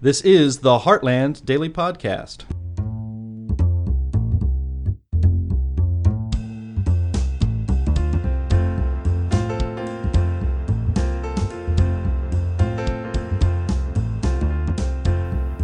This 0.00 0.20
is 0.20 0.58
the 0.58 0.78
Heartland 0.78 1.44
Daily 1.44 1.68
Podcast. 1.68 2.44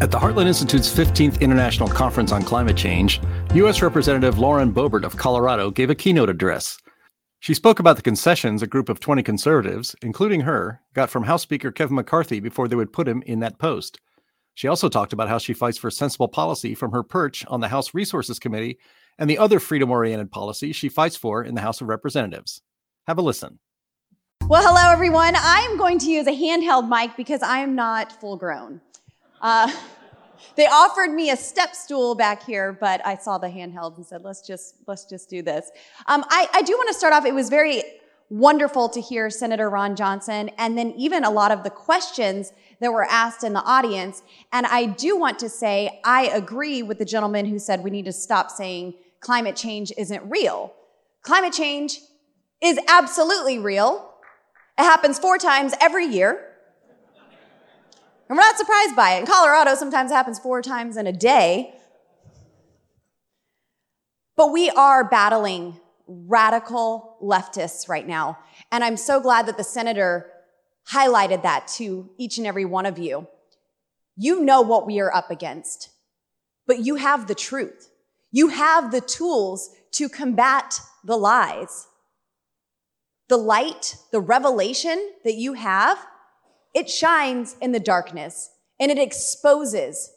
At 0.01 0.11
the 0.11 0.19
Heartland 0.19 0.49
Institute's 0.49 0.93
15th 0.93 1.41
International 1.41 1.89
Conference 1.89 2.33
on 2.33 2.43
Climate 2.43 2.77
Change, 2.77 3.21
U.S. 3.55 3.83
Representative 3.83 4.41
Lauren 4.41 4.73
Boebert 4.73 5.05
of 5.05 5.17
Colorado 5.17 5.71
gave 5.71 5.91
a 5.91 5.95
keynote 5.95 6.29
address. 6.29 6.79
She 7.39 7.55
spoke 7.55 7.79
about 7.79 7.95
the 7.95 8.03
concessions 8.03 8.63
a 8.63 8.67
group 8.67 8.89
of 8.89 8.99
20 8.99 9.23
conservatives, 9.23 9.95
including 10.03 10.41
her, 10.41 10.81
got 10.93 11.09
from 11.09 11.23
House 11.23 11.43
Speaker 11.43 11.71
Kevin 11.71 11.95
McCarthy 11.95 12.41
before 12.41 12.67
they 12.67 12.75
would 12.75 12.93
put 12.93 13.07
him 13.07 13.23
in 13.27 13.39
that 13.39 13.61
post. 13.61 14.01
She 14.55 14.69
also 14.69 14.89
talked 14.89 15.13
about 15.13 15.29
how 15.29 15.39
she 15.39 15.53
fights 15.53 15.79
for 15.79 15.91
sensible 15.91 16.29
policy 16.29 16.75
from 16.75 16.93
her 16.93 17.03
perch 17.03 17.45
on 17.47 17.61
the 17.61 17.69
House 17.69 17.93
Resources 17.93 18.39
Committee 18.39 18.79
and 19.19 19.29
the 19.29 19.39
other 19.39 19.59
freedom 19.59 19.91
oriented 19.91 20.31
policies 20.31 20.77
she 20.77 20.89
fights 20.89 21.17
for 21.17 21.43
in 21.43 21.57
the 21.57 21.61
House 21.61 21.81
of 21.81 21.89
Representatives. 21.89 22.63
Have 23.09 23.19
a 23.19 23.23
listen. 23.23 23.59
Well, 24.47 24.63
hello, 24.63 24.93
everyone. 24.93 25.35
I'm 25.37 25.77
going 25.77 25.99
to 26.01 26.07
use 26.07 26.27
a 26.29 26.33
handheld 26.33 26.89
mic 26.89 27.17
because 27.17 27.43
I 27.43 27.59
am 27.59 27.75
not 27.75 28.13
full 28.21 28.37
grown. 28.37 28.81
Uh, 29.41 29.73
they 30.57 30.67
offered 30.67 31.13
me 31.13 31.31
a 31.31 31.37
step 31.37 31.75
stool 31.75 32.15
back 32.15 32.45
here, 32.45 32.73
but 32.73 33.05
I 33.05 33.17
saw 33.17 33.39
the 33.39 33.49
handheld 33.49 33.97
and 33.97 34.07
said, 34.07 34.23
let's 34.23 34.47
just, 34.47 34.77
let's 34.87 35.05
just 35.05 35.29
do 35.29 35.43
this. 35.43 35.71
Um, 36.07 36.25
I, 36.29 36.49
I 36.53 36.63
do 36.63 36.75
want 36.75 36.89
to 36.89 36.95
start 36.95 37.13
off. 37.13 37.25
It 37.25 37.35
was 37.35 37.49
very 37.49 37.83
wonderful 38.31 38.89
to 38.89 39.01
hear 39.01 39.31
Senator 39.31 39.69
Ron 39.69 39.97
Johnson 39.97 40.51
and 40.59 40.79
then 40.79 40.93
even 40.97 41.25
a 41.25 41.31
lot 41.31 41.51
of 41.51 41.63
the 41.65 41.71
questions 41.71 42.53
that 42.81 42.93
were 42.93 43.05
asked 43.05 43.45
in 43.45 43.53
the 43.53 43.63
audience. 43.63 44.23
And 44.53 44.67
I 44.67 44.87
do 44.87 45.17
want 45.17 45.39
to 45.41 45.49
say, 45.49 46.01
I 46.05 46.27
agree 46.27 46.83
with 46.83 46.99
the 46.99 47.05
gentleman 47.05 47.47
who 47.47 47.59
said 47.59 47.83
we 47.83 47.91
need 47.91 48.05
to 48.07 48.13
stop 48.13 48.51
saying 48.51 48.95
climate 49.21 49.57
change 49.57 49.93
isn't 49.97 50.23
real. 50.31 50.75
Climate 51.23 51.53
change 51.53 52.01
is 52.63 52.79
absolutely 52.89 53.59
real. 53.59 54.11
It 54.79 54.83
happens 54.83 55.19
four 55.19 55.39
times 55.39 55.75
every 55.81 56.07
year. 56.07 56.51
And 58.29 58.39
we're 58.39 58.45
not 58.45 58.57
surprised 58.57 58.97
by 58.97 59.13
it. 59.13 59.21
In 59.21 59.27
Colorado, 59.27 59.75
sometimes 59.75 60.11
it 60.11 60.15
happens 60.15 60.39
four 60.39 60.63
times 60.63 60.97
in 60.97 61.07
a 61.07 61.13
day. 61.13 61.75
But 64.37 64.53
we 64.53 64.71
are 64.71 65.09
battling 65.09 65.79
radical 66.07 67.17
leftists 67.23 67.89
right 67.89 68.07
now. 68.07 68.39
And 68.73 68.83
I'm 68.83 68.97
so 68.97 69.21
glad 69.21 69.47
that 69.47 69.57
the 69.57 69.65
senator 69.65 70.31
highlighted 70.93 71.43
that 71.43 71.67
to 71.77 72.11
each 72.19 72.39
and 72.39 72.47
every 72.47 72.65
one 72.65 72.87
of 72.87 72.99
you. 72.99 73.27
You 74.17 74.43
know 74.43 74.61
what 74.61 74.87
we 74.87 75.01
are 75.01 75.15
up 75.15 75.31
against, 75.31 75.91
but 76.67 76.81
you 76.81 76.97
have 76.97 77.27
the 77.27 77.35
truth. 77.35 77.91
You 78.31 78.49
have 78.49 78.91
the 78.91 79.01
tools 79.01 79.71
to 79.93 80.09
combat 80.09 80.81
the 81.05 81.17
lies. 81.17 81.87
The 83.29 83.37
light, 83.37 83.97
the 84.13 84.21
revelation 84.21 85.13
that 85.25 85.35
you 85.35 85.55
have, 85.55 85.99
it 86.75 86.91
shines 86.91 87.57
in 87.61 87.73
the 87.73 87.81
darkness 87.81 88.51
and 88.79 88.91
it 88.91 88.99
exposes 88.99 90.13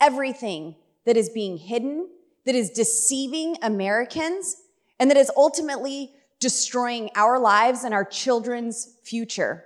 everything 0.00 0.74
that 1.06 1.16
is 1.16 1.28
being 1.28 1.56
hidden, 1.56 2.08
that 2.44 2.54
is 2.54 2.70
deceiving 2.70 3.56
Americans, 3.62 4.56
and 4.98 5.10
that 5.10 5.16
is 5.16 5.30
ultimately 5.36 6.12
destroying 6.38 7.10
our 7.14 7.38
lives 7.38 7.84
and 7.84 7.94
our 7.94 8.04
children's 8.04 8.96
future. 9.04 9.64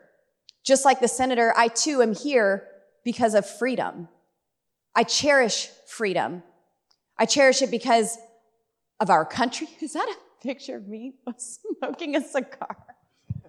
Just 0.64 0.84
like 0.86 0.98
the 1.00 1.08
senator, 1.08 1.52
I 1.56 1.68
too 1.68 2.02
am 2.02 2.14
here 2.14 2.66
because 3.04 3.34
of 3.34 3.46
freedom. 3.46 4.08
I 4.94 5.04
cherish 5.04 5.68
freedom. 5.86 6.42
I 7.18 7.26
cherish 7.26 7.60
it 7.60 7.70
because 7.70 8.16
of 8.98 9.10
our 9.10 9.26
country. 9.26 9.68
Is 9.80 9.92
that 9.92 10.08
a 10.08 10.16
picture 10.42 10.76
of 10.76 10.88
me 10.88 11.14
smoking 11.36 12.16
a 12.16 12.22
cigar? 12.22 12.76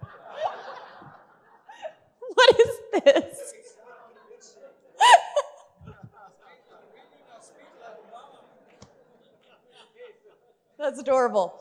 what 2.34 2.60
is 2.60 3.02
this? 3.04 3.52
That's 10.78 11.00
adorable. 11.00 11.58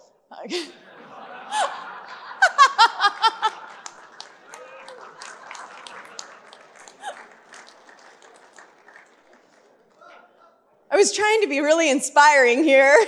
I 10.95 10.97
was 10.97 11.11
trying 11.11 11.41
to 11.41 11.47
be 11.47 11.59
really 11.59 11.89
inspiring 11.89 12.63
here. 12.63 12.97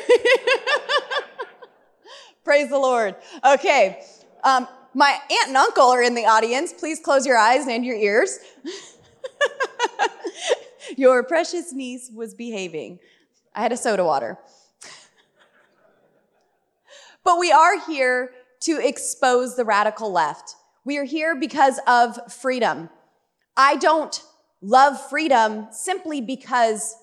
Praise 2.43 2.67
the 2.67 2.77
Lord. 2.77 3.15
Okay. 3.45 4.03
Um, 4.43 4.67
my 4.93 5.17
aunt 5.31 5.47
and 5.47 5.55
uncle 5.55 5.85
are 5.85 6.03
in 6.03 6.13
the 6.13 6.25
audience. 6.25 6.73
Please 6.73 6.99
close 6.99 7.25
your 7.25 7.37
eyes 7.37 7.65
and 7.65 7.85
your 7.85 7.95
ears. 7.95 8.39
your 10.97 11.23
precious 11.23 11.71
niece 11.71 12.11
was 12.13 12.33
behaving. 12.33 12.99
I 13.55 13.61
had 13.61 13.71
a 13.71 13.77
soda 13.77 14.03
water. 14.03 14.37
but 17.23 17.39
we 17.39 17.53
are 17.53 17.79
here 17.87 18.31
to 18.63 18.85
expose 18.85 19.55
the 19.55 19.63
radical 19.63 20.11
left. 20.11 20.55
We 20.83 20.97
are 20.97 21.05
here 21.05 21.37
because 21.37 21.79
of 21.87 22.33
freedom. 22.33 22.89
I 23.55 23.77
don't 23.77 24.21
love 24.61 24.99
freedom 25.09 25.69
simply 25.71 26.19
because 26.19 26.97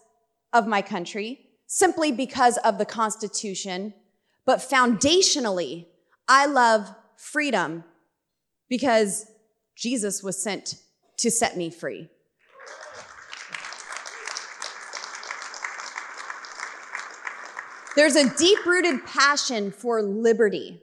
of 0.54 0.66
my 0.66 0.80
country 0.80 1.40
simply 1.66 2.12
because 2.12 2.56
of 2.58 2.78
the 2.78 2.86
Constitution, 2.86 3.92
but 4.46 4.60
foundationally, 4.60 5.86
I 6.28 6.46
love 6.46 6.94
freedom 7.16 7.84
because 8.68 9.26
Jesus 9.76 10.22
was 10.22 10.42
sent 10.42 10.76
to 11.18 11.30
set 11.30 11.56
me 11.56 11.68
free. 11.70 12.08
There's 17.96 18.16
a 18.16 18.28
deep 18.36 18.64
rooted 18.66 19.04
passion 19.06 19.70
for 19.70 20.02
liberty. 20.02 20.80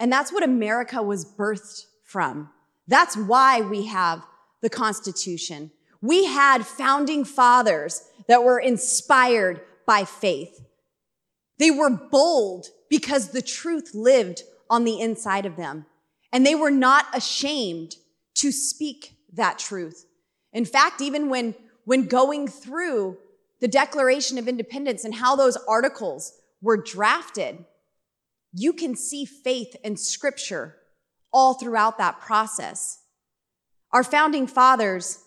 And 0.00 0.12
that's 0.12 0.32
what 0.32 0.42
America 0.42 1.02
was 1.02 1.24
birthed 1.24 1.82
from. 2.04 2.50
That's 2.88 3.16
why 3.16 3.60
we 3.60 3.86
have 3.86 4.26
the 4.62 4.70
Constitution. 4.70 5.70
We 6.00 6.26
had 6.26 6.66
founding 6.66 7.24
fathers 7.24 8.02
that 8.28 8.44
were 8.44 8.58
inspired 8.58 9.60
by 9.86 10.04
faith. 10.04 10.64
They 11.58 11.70
were 11.70 11.90
bold 11.90 12.66
because 12.88 13.30
the 13.30 13.42
truth 13.42 13.94
lived 13.94 14.42
on 14.68 14.84
the 14.84 15.00
inside 15.00 15.46
of 15.46 15.56
them. 15.56 15.86
And 16.32 16.44
they 16.44 16.54
were 16.54 16.70
not 16.70 17.06
ashamed 17.14 17.96
to 18.34 18.52
speak 18.52 19.16
that 19.32 19.58
truth. 19.58 20.06
In 20.52 20.64
fact, 20.64 21.00
even 21.00 21.28
when, 21.28 21.54
when 21.84 22.06
going 22.06 22.48
through 22.48 23.18
the 23.60 23.68
Declaration 23.68 24.38
of 24.38 24.48
Independence 24.48 25.04
and 25.04 25.14
how 25.14 25.36
those 25.36 25.56
articles 25.68 26.32
were 26.60 26.76
drafted, 26.76 27.64
you 28.52 28.72
can 28.72 28.96
see 28.96 29.24
faith 29.24 29.76
and 29.84 29.98
scripture 29.98 30.76
all 31.32 31.54
throughout 31.54 31.98
that 31.98 32.20
process. 32.20 33.00
Our 33.92 34.04
founding 34.04 34.46
fathers 34.46 35.22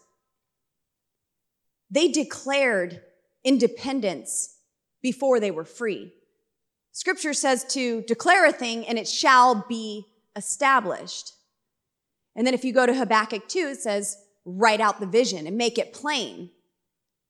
they 1.90 2.08
declared 2.08 3.02
independence 3.44 4.58
before 5.02 5.40
they 5.40 5.52
were 5.52 5.66
free. 5.66 6.14
Scripture 6.92 7.34
says 7.34 7.64
to 7.66 8.02
declare 8.04 8.46
a 8.46 8.52
thing 8.52 8.86
and 8.86 8.98
it 8.98 9.08
shall 9.08 9.66
be 9.68 10.06
established. 10.36 11.34
And 12.36 12.46
then 12.46 12.54
if 12.54 12.64
you 12.64 12.74
go 12.74 12.86
to 12.86 12.94
Habakkuk 12.94 13.48
2, 13.48 13.60
it 13.60 13.80
says, 13.80 14.18
write 14.46 14.82
out 14.82 15.00
the 15.00 15.06
vision 15.06 15.48
and 15.48 15.58
make 15.58 15.78
it 15.78 15.94
plain. 15.94 16.50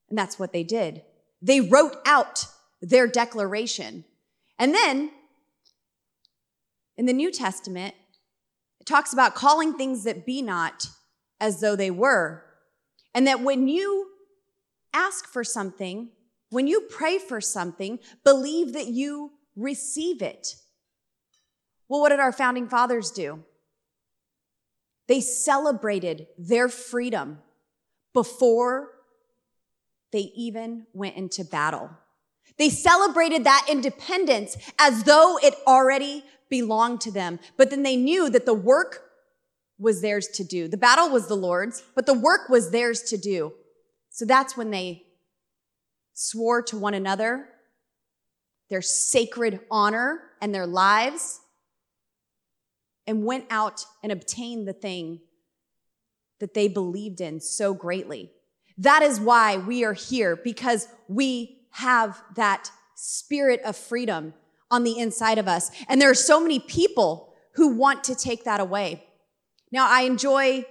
And 0.10 0.18
that's 0.18 0.40
what 0.40 0.54
they 0.54 0.64
did. 0.64 1.04
They 1.42 1.62
wrote 1.62 1.96
out 2.06 2.46
their 2.82 3.08
declaration. 3.08 4.06
And 4.58 4.74
then 4.74 5.12
in 6.98 7.06
the 7.06 7.14
New 7.14 7.32
Testament, 7.32 7.96
it 8.80 8.86
talks 8.86 9.14
about 9.14 9.36
calling 9.36 9.78
things 9.78 10.04
that 10.04 10.26
be 10.26 10.42
not 10.42 10.88
as 11.40 11.62
though 11.62 11.76
they 11.76 11.92
were. 11.92 12.44
And 13.14 13.26
that 13.28 13.42
when 13.42 13.68
you 13.68 14.09
ask 14.94 15.28
for 15.28 15.44
something, 15.44 16.10
when 16.50 16.68
you 16.68 16.82
pray 16.90 17.20
for 17.20 17.42
something, 17.42 18.00
believe 18.24 18.74
that 18.74 18.88
you 18.88 19.32
receive 19.56 20.22
it. 20.22 20.56
Well, 21.88 22.02
what 22.02 22.10
did 22.10 22.20
our 22.20 22.32
founding 22.32 22.68
fathers 22.68 23.12
do? 23.12 23.44
They 25.08 25.22
celebrated 25.22 26.28
their 26.38 26.70
freedom 26.70 27.40
before 28.14 28.90
they 30.12 30.32
even 30.36 30.86
went 30.94 31.16
into 31.16 31.44
battle. 31.44 31.90
They 32.58 32.70
celebrated 32.70 33.44
that 33.44 33.68
independence 33.70 34.58
as 34.80 35.04
though 35.04 35.38
it 35.42 35.56
already 35.66 36.24
belonged 36.50 37.02
to 37.02 37.12
them. 37.12 37.40
But 37.58 37.70
then 37.70 37.84
they 37.84 37.96
knew 37.96 38.30
that 38.30 38.46
the 38.46 38.54
work 38.54 39.04
was 39.78 40.02
theirs 40.02 40.28
to 40.28 40.44
do. 40.44 40.68
The 40.68 40.78
battle 40.78 41.10
was 41.10 41.28
the 41.28 41.36
Lord's, 41.36 41.84
but 41.96 42.06
the 42.06 42.14
work 42.14 42.50
was 42.50 42.72
theirs 42.72 43.02
to 43.04 43.18
do. 43.18 43.54
So 44.20 44.26
that's 44.26 44.58
when 44.58 44.70
they 44.70 45.04
swore 46.14 46.62
to 46.64 46.78
one 46.78 46.94
another 46.94 47.48
their 48.70 48.82
sacred 48.82 49.62
honor 49.72 50.20
and 50.42 50.54
their 50.54 50.68
lives 50.68 51.40
and 53.08 53.24
went 53.24 53.46
out 53.50 53.86
and 54.04 54.12
obtained 54.12 54.68
the 54.68 54.74
thing 54.74 55.22
that 56.42 56.54
they 56.54 56.68
believed 56.68 57.22
in 57.22 57.40
so 57.40 57.74
greatly. 57.74 58.30
That 58.78 59.04
is 59.04 59.22
why 59.22 59.56
we 59.56 59.86
are 59.86 59.94
here 59.94 60.36
because 60.36 60.90
we 61.08 61.62
have 61.72 62.22
that 62.36 62.72
spirit 62.96 63.62
of 63.62 63.78
freedom 63.78 64.34
on 64.70 64.84
the 64.84 65.00
inside 65.00 65.38
of 65.38 65.48
us. 65.48 65.72
And 65.88 66.02
there 66.02 66.12
are 66.12 66.14
so 66.14 66.42
many 66.42 66.60
people 66.60 67.34
who 67.54 67.70
want 67.70 68.04
to 68.04 68.16
take 68.16 68.44
that 68.44 68.60
away. 68.60 69.06
Now, 69.72 69.88
I 69.90 70.02
enjoy 70.02 70.66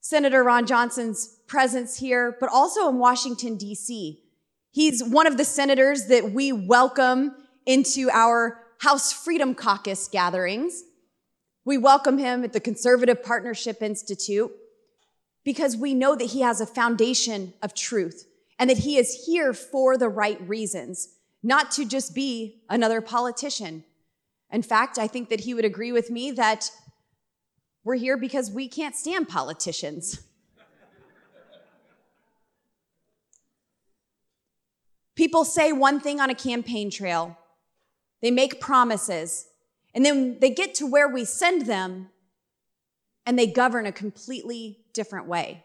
Senator 0.00 0.42
Ron 0.42 0.66
Johnson's 0.66 1.36
presence 1.50 1.98
here, 1.98 2.36
but 2.38 2.48
also 2.48 2.88
in 2.88 2.98
Washington, 2.98 3.56
D.C. 3.56 4.22
He's 4.70 5.02
one 5.02 5.26
of 5.26 5.36
the 5.36 5.44
senators 5.44 6.06
that 6.06 6.30
we 6.30 6.52
welcome 6.52 7.34
into 7.66 8.08
our 8.12 8.62
House 8.78 9.12
Freedom 9.12 9.56
Caucus 9.56 10.06
gatherings. 10.06 10.84
We 11.64 11.76
welcome 11.76 12.18
him 12.18 12.44
at 12.44 12.52
the 12.52 12.60
Conservative 12.60 13.24
Partnership 13.24 13.82
Institute 13.82 14.52
because 15.42 15.76
we 15.76 15.92
know 15.92 16.14
that 16.14 16.30
he 16.30 16.42
has 16.42 16.60
a 16.60 16.66
foundation 16.66 17.52
of 17.62 17.74
truth 17.74 18.28
and 18.60 18.70
that 18.70 18.78
he 18.78 18.96
is 18.96 19.24
here 19.26 19.52
for 19.52 19.96
the 19.96 20.08
right 20.08 20.40
reasons, 20.48 21.16
not 21.42 21.72
to 21.72 21.84
just 21.84 22.14
be 22.14 22.62
another 22.70 23.00
politician. 23.00 23.82
In 24.52 24.62
fact, 24.62 24.98
I 24.98 25.08
think 25.08 25.28
that 25.30 25.40
he 25.40 25.54
would 25.54 25.64
agree 25.64 25.90
with 25.90 26.10
me 26.10 26.30
that 26.30 26.70
we're 27.82 27.96
here 27.96 28.16
because 28.16 28.52
we 28.52 28.68
can't 28.68 28.94
stand 28.94 29.28
politicians. 29.28 30.22
People 35.20 35.44
say 35.44 35.70
one 35.70 36.00
thing 36.00 36.18
on 36.18 36.30
a 36.30 36.34
campaign 36.34 36.90
trail. 36.90 37.36
They 38.22 38.30
make 38.30 38.58
promises. 38.58 39.48
And 39.94 40.02
then 40.02 40.38
they 40.40 40.48
get 40.48 40.74
to 40.76 40.86
where 40.86 41.10
we 41.10 41.26
send 41.26 41.66
them 41.66 42.08
and 43.26 43.38
they 43.38 43.46
govern 43.46 43.84
a 43.84 43.92
completely 43.92 44.78
different 44.94 45.26
way. 45.26 45.62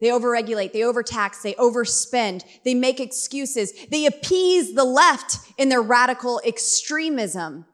They 0.00 0.08
overregulate, 0.08 0.72
they 0.72 0.82
overtax, 0.82 1.42
they 1.42 1.52
overspend, 1.56 2.44
they 2.64 2.72
make 2.72 2.98
excuses, 2.98 3.74
they 3.90 4.06
appease 4.06 4.72
the 4.72 4.84
left 4.84 5.40
in 5.58 5.68
their 5.68 5.82
radical 5.82 6.40
extremism 6.46 7.66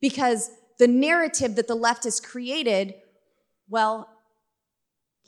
because 0.00 0.50
the 0.80 0.88
narrative 0.88 1.54
that 1.54 1.68
the 1.68 1.76
left 1.76 2.02
has 2.02 2.18
created, 2.18 2.94
well, 3.68 4.08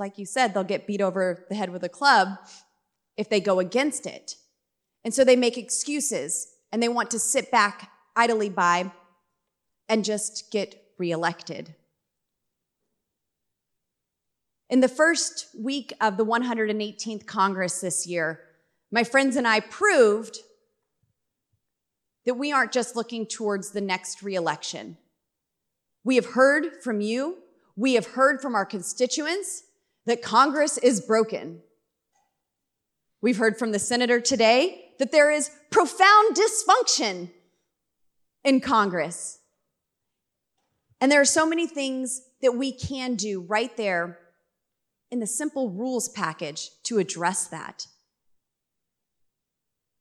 like 0.01 0.19
you 0.19 0.27
said, 0.27 0.55
they'll 0.55 0.65
get 0.65 0.89
beat 0.89 1.01
over 1.01 1.47
the 1.49 1.55
head 1.55 1.71
with 1.71 1.85
a 1.85 1.89
club 1.89 2.31
if 3.17 3.29
they 3.29 3.41
go 3.41 3.61
against 3.61 4.07
it. 4.07 4.35
And 5.07 5.15
so 5.15 5.23
they 5.23 5.37
make 5.37 5.57
excuses 5.57 6.49
and 6.73 6.83
they 6.83 6.89
want 6.89 7.13
to 7.13 7.21
sit 7.21 7.53
back 7.53 7.93
idly 8.17 8.49
by 8.49 8.91
and 9.89 10.05
just 10.05 10.51
get 10.51 10.83
reelected. 10.99 11.77
In 14.69 14.81
the 14.81 14.89
first 14.89 15.47
week 15.57 15.93
of 16.01 16.17
the 16.17 16.27
118th 16.27 17.25
Congress 17.25 17.81
this 17.81 18.05
year, 18.09 18.41
my 18.91 19.05
friends 19.05 19.37
and 19.37 19.47
I 19.47 19.61
proved 19.61 20.41
that 22.25 22.35
we 22.35 22.51
aren't 22.51 22.73
just 22.73 22.97
looking 22.97 23.27
towards 23.27 23.71
the 23.71 23.81
next 23.81 24.25
reelection. 24.25 24.97
We 26.03 26.17
have 26.17 26.33
heard 26.33 26.83
from 26.83 27.01
you, 27.01 27.37
we 27.77 27.95
have 27.95 28.09
heard 28.09 28.43
from 28.43 28.57
our 28.57 28.67
constituents 28.67 29.63
that 30.05 30.21
Congress 30.21 30.79
is 30.79 31.01
broken. 31.01 31.61
We've 33.21 33.39
heard 33.39 33.57
from 33.57 33.71
the 33.71 33.79
senator 33.79 34.21
today 34.21 34.83
that 34.99 35.13
there 35.13 35.31
is 35.31 35.51
profound 35.71 36.37
dysfunction 36.37 37.31
in 38.45 38.61
Congress. 38.61 39.41
And 41.01 41.13
there 41.13 41.21
are 41.21 41.27
so 41.27 41.47
many 41.47 41.67
things 41.67 42.23
that 42.43 42.53
we 42.53 42.73
can 42.73 43.15
do 43.15 43.41
right 43.41 43.77
there 43.77 44.19
in 45.11 45.21
the 45.21 45.27
simple 45.27 45.71
rules 45.71 46.09
package 46.09 46.71
to 46.85 46.99
address 46.99 47.47
that. 47.49 47.87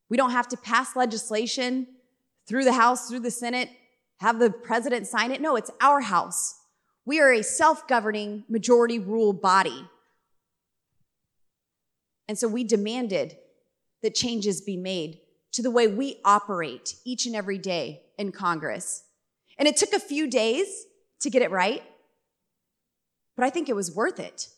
We 0.10 0.18
don't 0.18 0.32
have 0.32 0.48
to 0.50 0.58
pass 0.58 0.96
legislation 0.96 1.88
through 2.48 2.64
the 2.64 2.74
House, 2.74 3.10
through 3.10 3.22
the 3.22 3.32
Senate, 3.32 3.70
have 4.18 4.40
the 4.40 4.50
president 4.50 5.08
sign 5.08 5.32
it. 5.32 5.42
No, 5.42 5.56
it's 5.56 5.72
our 5.82 6.02
house. 6.02 6.56
We 7.06 7.20
are 7.20 7.32
a 7.32 7.44
self 7.44 7.88
governing 7.88 8.44
majority 8.48 9.00
rule 9.00 9.34
body. 9.34 9.88
And 12.28 12.38
so 12.38 12.48
we 12.48 12.64
demanded 12.64 13.38
that 14.06 14.14
changes 14.14 14.62
be 14.62 14.78
made 14.78 15.20
to 15.52 15.64
the 15.64 15.72
way 15.72 15.88
we 15.88 16.22
operate 16.24 16.94
each 17.06 17.26
and 17.26 17.36
every 17.36 17.58
day 17.58 18.04
in 18.20 18.32
Congress. 18.32 19.04
And 19.58 19.68
it 19.68 19.78
took 19.78 19.94
a 19.94 20.00
few 20.00 20.30
days 20.30 20.68
to 21.22 21.32
get 21.32 21.42
it 21.42 21.50
right, 21.50 21.82
but 23.36 23.46
I 23.46 23.50
think 23.50 23.68
it 23.68 23.76
was 23.76 23.96
worth 23.96 24.20
it. 24.20 24.50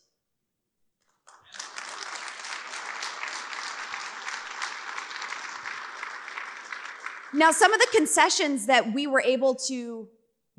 Now, 7.32 7.52
some 7.52 7.72
of 7.72 7.80
the 7.80 7.88
concessions 7.94 8.66
that 8.66 8.92
we 8.92 9.06
were 9.06 9.22
able 9.22 9.54
to 9.66 10.08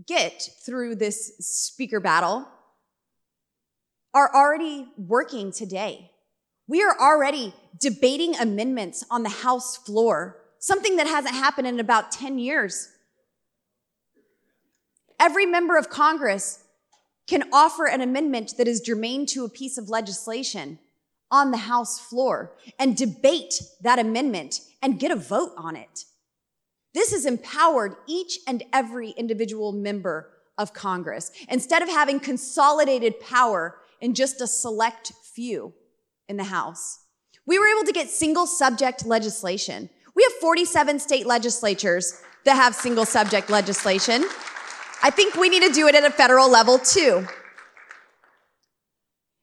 get 0.08 0.50
through 0.66 0.96
this 0.96 1.38
speaker 1.38 2.00
battle 2.00 2.48
are 4.16 4.34
already 4.34 4.88
working 4.98 5.52
today. 5.52 6.10
We 6.70 6.84
are 6.84 6.96
already 7.00 7.56
debating 7.80 8.36
amendments 8.36 9.04
on 9.10 9.24
the 9.24 9.30
House 9.30 9.76
floor, 9.76 10.38
something 10.60 10.98
that 10.98 11.08
hasn't 11.08 11.34
happened 11.34 11.66
in 11.66 11.80
about 11.80 12.12
10 12.12 12.38
years. 12.38 12.90
Every 15.20 15.48
member 15.48 15.78
of 15.80 15.90
Congress 15.90 16.64
can 17.28 17.50
offer 17.52 17.88
an 17.88 18.02
amendment 18.02 18.54
that 18.60 18.68
is 18.68 18.82
germane 18.82 19.26
to 19.28 19.46
a 19.46 19.50
piece 19.50 19.80
of 19.80 19.90
legislation 19.90 20.78
on 21.32 21.50
the 21.50 21.58
House 21.58 22.00
floor 22.00 22.54
and 22.78 22.96
debate 22.96 23.64
that 23.82 23.98
amendment 23.98 24.62
and 24.80 25.00
get 25.00 25.10
a 25.10 25.16
vote 25.16 25.54
on 25.58 25.76
it. 25.76 26.06
This 26.94 27.12
has 27.14 27.26
empowered 27.26 27.96
each 28.06 28.38
and 28.46 28.62
every 28.72 29.10
individual 29.10 29.72
member 29.72 30.30
of 30.56 30.76
Congress 30.76 31.32
instead 31.50 31.82
of 31.82 31.90
having 31.90 32.20
consolidated 32.20 33.20
power 33.20 33.80
in 34.00 34.14
just 34.14 34.40
a 34.40 34.46
select 34.46 35.14
few 35.34 35.74
in 36.30 36.38
the 36.38 36.46
House. 36.46 37.00
We 37.46 37.60
were 37.60 37.68
able 37.68 37.86
to 37.86 37.92
get 37.92 38.10
single 38.10 38.48
subject 38.48 39.06
legislation. 39.06 39.90
We 40.16 40.24
have 40.24 40.34
47 40.34 41.00
state 41.00 41.26
legislatures 41.26 42.22
that 42.46 42.56
have 42.56 42.74
single 42.74 43.06
subject 43.06 43.50
legislation. 43.50 44.24
I 45.04 45.10
think 45.10 45.36
we 45.36 45.50
need 45.50 45.64
to 45.64 45.74
do 45.74 45.88
it 45.88 45.96
at 45.96 46.06
a 46.06 46.12
federal 46.12 46.50
level 46.50 46.78
too. 46.78 47.28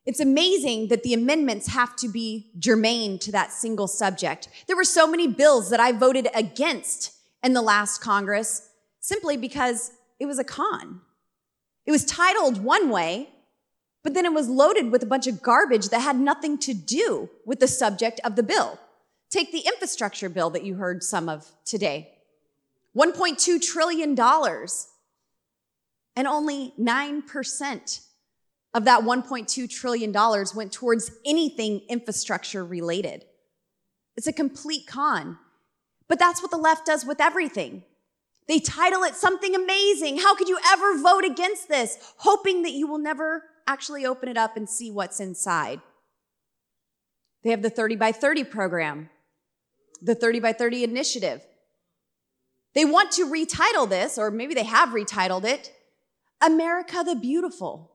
It's 0.07 0.21
amazing 0.21 0.89
that 0.89 1.03
the 1.03 1.15
amendments 1.15 1.67
have 1.67 1.97
to 1.97 2.09
be 2.09 2.53
germane 2.59 3.19
to 3.21 3.33
that 3.33 3.51
single 3.51 3.89
subject. 3.89 4.49
There 4.69 4.77
were 4.77 4.85
so 4.85 5.09
many 5.09 5.27
bills 5.27 5.69
that 5.71 5.81
I 5.81 5.91
voted 5.91 6.29
against 6.33 7.13
in 7.43 7.55
the 7.55 7.63
last 7.63 8.01
Congress 8.01 8.69
simply 9.01 9.37
because 9.37 9.91
it 10.21 10.27
was 10.27 10.39
a 10.39 10.45
con. 10.45 11.01
It 11.87 11.91
was 11.91 12.05
titled 12.05 12.63
one 12.63 12.89
way, 12.89 13.31
but 14.07 14.15
then 14.15 14.25
it 14.25 14.33
was 14.33 14.49
loaded 14.49 14.93
with 14.93 15.03
a 15.03 15.07
bunch 15.07 15.27
of 15.27 15.43
garbage 15.43 15.89
that 15.89 15.99
had 15.99 16.17
nothing 16.17 16.59
to 16.59 16.73
do 16.73 17.29
with 17.45 17.59
the 17.59 17.67
subject 17.67 18.21
of 18.23 18.37
the 18.37 18.43
bill. 18.45 18.79
Take 19.31 19.51
the 19.51 19.65
infrastructure 19.67 20.29
bill 20.29 20.49
that 20.51 20.63
you 20.63 20.77
heard 20.77 21.03
some 21.03 21.29
of 21.29 21.51
today. 21.65 22.13
$1.2 22.97 23.61
trillion. 23.61 24.17
And 26.15 26.29
only 26.29 26.73
9% 26.79 28.01
of 28.75 28.85
that 28.85 29.01
$1.2 29.01 29.69
trillion 29.69 30.13
went 30.55 30.71
towards 30.71 31.11
anything 31.27 31.81
infrastructure 31.89 32.65
related. 32.65 33.25
It's 34.17 34.29
a 34.29 34.33
complete 34.33 34.87
con. 34.87 35.37
But 36.07 36.21
that's 36.21 36.41
what 36.41 36.53
the 36.53 36.59
left 36.59 36.87
does 36.87 37.05
with 37.05 37.21
everything. 37.21 37.83
They 38.47 38.61
title 38.61 39.03
it 39.03 39.17
something 39.17 39.57
amazing. 39.57 40.19
How 40.19 40.37
could 40.37 40.49
you 40.49 40.61
ever 40.71 40.97
vote 40.97 41.25
against 41.25 41.69
this? 41.69 41.99
Hoping 42.19 42.63
that 42.63 42.71
you 42.71 42.87
will 42.87 42.99
never 42.99 43.43
actually 43.67 44.07
open 44.07 44.29
it 44.29 44.37
up 44.37 44.57
and 44.57 44.69
see 44.69 44.91
what's 44.91 45.21
inside. 45.21 45.81
They 47.43 47.51
have 47.51 47.63
the 47.63 47.71
30 47.71 47.97
by 47.97 48.13
30 48.13 48.45
program, 48.45 49.11
the 50.03 50.15
30 50.15 50.41
by 50.41 50.53
30 50.53 50.85
initiative. 50.85 51.43
They 52.75 52.85
want 52.85 53.13
to 53.13 53.27
retitle 53.27 53.89
this, 53.89 54.19
or 54.19 54.31
maybe 54.31 54.55
they 54.55 54.65
have 54.65 54.91
retitled 54.91 55.45
it, 55.45 55.73
America 56.43 57.03
the 57.05 57.17
Beautiful. 57.17 57.93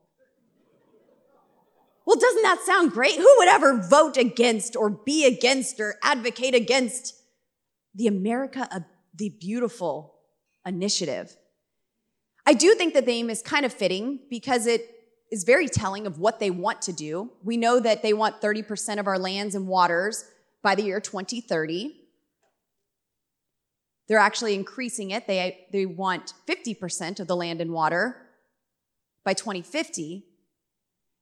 Well, 2.05 2.19
doesn't 2.19 2.41
that 2.41 2.61
sound 2.61 2.91
great? 2.91 3.15
Who 3.15 3.35
would 3.37 3.47
ever 3.47 3.77
vote 3.77 4.17
against 4.17 4.75
or 4.75 4.89
be 4.89 5.25
against 5.25 5.79
or 5.79 5.95
advocate 6.03 6.55
against 6.55 7.15
the 7.93 8.07
America 8.07 8.85
the 9.13 9.29
Beautiful 9.29 10.15
initiative. 10.65 11.35
I 12.45 12.53
do 12.53 12.73
think 12.75 12.93
the 12.93 13.01
name 13.01 13.29
is 13.29 13.41
kind 13.41 13.65
of 13.65 13.73
fitting 13.73 14.19
because 14.29 14.65
it 14.65 14.89
is 15.31 15.45
very 15.45 15.67
telling 15.69 16.05
of 16.05 16.19
what 16.19 16.39
they 16.39 16.51
want 16.51 16.81
to 16.83 16.93
do. 16.93 17.31
We 17.43 17.55
know 17.55 17.79
that 17.79 18.03
they 18.03 18.13
want 18.13 18.41
30% 18.41 19.00
of 19.00 19.07
our 19.07 19.17
lands 19.17 19.55
and 19.55 19.67
waters 19.67 20.25
by 20.61 20.75
the 20.75 20.83
year 20.83 21.00
2030. 21.00 21.95
They're 24.07 24.17
actually 24.17 24.55
increasing 24.55 25.11
it. 25.11 25.25
They, 25.25 25.65
they 25.71 25.85
want 25.85 26.33
50% 26.47 27.21
of 27.21 27.27
the 27.27 27.35
land 27.35 27.61
and 27.61 27.71
water 27.71 28.17
by 29.23 29.33
2050. 29.33 30.25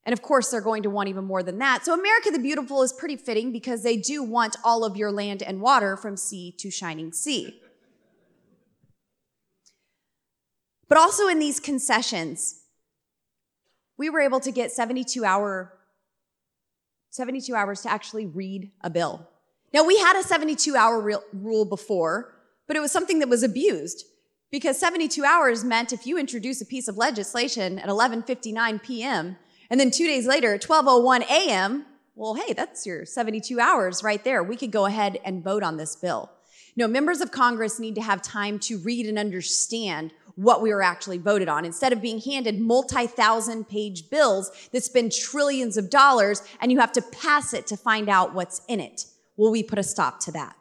And 0.06 0.14
of 0.14 0.24
course, 0.24 0.50
they're 0.50 0.60
going 0.62 0.82
to 0.84 0.90
want 0.90 1.08
even 1.10 1.26
more 1.26 1.44
than 1.44 1.60
that. 1.60 1.86
So, 1.86 1.94
America 1.94 2.32
the 2.32 2.40
Beautiful 2.40 2.82
is 2.82 2.92
pretty 2.92 3.16
fitting 3.16 3.52
because 3.52 3.84
they 3.84 3.96
do 3.96 4.24
want 4.24 4.56
all 4.64 4.84
of 4.84 4.98
your 4.98 5.12
land 5.12 5.44
and 5.44 5.62
water 5.62 5.96
from 5.96 6.18
sea 6.18 6.52
to 6.58 6.72
shining 6.72 7.12
sea. 7.12 7.62
But 10.88 10.98
also 10.98 11.28
in 11.28 11.38
these 11.38 11.60
concessions, 11.60 12.59
we 14.00 14.10
were 14.10 14.22
able 14.22 14.40
to 14.40 14.52
get 14.52 14.72
72 14.72 15.24
hour 15.24 15.74
72 17.12 17.56
hours 17.56 17.82
to 17.82 17.92
actually 17.92 18.28
read 18.28 18.72
a 18.82 18.90
bill. 18.90 19.28
Now 19.74 19.84
we 19.84 19.98
had 19.98 20.16
a 20.16 20.24
72 20.24 20.76
hour 20.76 21.22
rule 21.34 21.66
before, 21.66 22.36
but 22.68 22.78
it 22.78 22.82
was 22.82 22.92
something 22.92 23.18
that 23.20 23.30
was 23.30 23.42
abused 23.42 24.06
because 24.52 24.80
72 24.80 25.24
hours 25.24 25.64
meant 25.64 25.92
if 25.92 26.06
you 26.06 26.20
introduce 26.20 26.62
a 26.62 26.66
piece 26.66 26.88
of 26.88 26.98
legislation 26.98 27.80
at 27.80 27.90
11:59 27.90 28.84
p.m. 28.84 29.38
and 29.70 29.80
then 29.80 29.92
2 29.92 30.06
days 30.06 30.28
later 30.28 30.54
at 30.54 30.62
12:01 30.62 31.22
a.m., 31.30 31.86
well 32.16 32.36
hey, 32.36 32.54
that's 32.54 32.86
your 32.86 33.06
72 33.06 33.60
hours 33.60 34.04
right 34.04 34.24
there. 34.24 34.44
We 34.44 34.56
could 34.56 34.72
go 34.72 34.86
ahead 34.86 35.20
and 35.26 35.44
vote 35.44 35.64
on 35.64 35.78
this 35.78 35.96
bill. 35.96 36.32
No, 36.76 36.88
members 36.88 37.22
of 37.22 37.32
Congress 37.32 37.80
need 37.80 37.96
to 37.96 38.02
have 38.02 38.22
time 38.22 38.60
to 38.60 38.78
read 38.78 39.08
and 39.08 39.18
understand 39.18 40.14
what 40.40 40.62
we 40.62 40.74
were 40.74 40.82
actually 40.82 41.18
voted 41.18 41.50
on 41.50 41.66
instead 41.66 41.92
of 41.92 42.02
being 42.02 42.22
handed 42.22 42.62
multi-thousand 42.62 43.68
page 43.68 44.10
bills 44.10 44.70
that 44.72 44.82
spend 44.82 45.12
trillions 45.12 45.76
of 45.76 45.90
dollars 45.90 46.42
and 46.62 46.72
you 46.72 46.80
have 46.80 46.94
to 46.94 47.02
pass 47.02 47.54
it 47.54 47.68
to 47.68 47.76
find 47.76 48.08
out 48.08 48.34
what's 48.34 48.62
in 48.70 48.80
it. 48.80 49.06
Will 49.36 49.52
we 49.52 49.64
put 49.64 49.78
a 49.78 49.84
stop 49.84 50.22
to 50.22 50.32
that? 50.32 50.56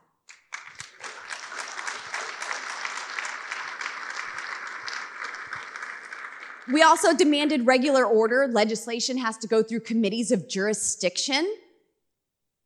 We 6.72 6.82
also 6.82 7.14
demanded 7.14 7.64
regular 7.64 8.04
order. 8.04 8.48
Legislation 8.48 9.16
has 9.18 9.38
to 9.38 9.46
go 9.46 9.62
through 9.62 9.80
committees 9.80 10.32
of 10.32 10.48
jurisdiction 10.48 11.56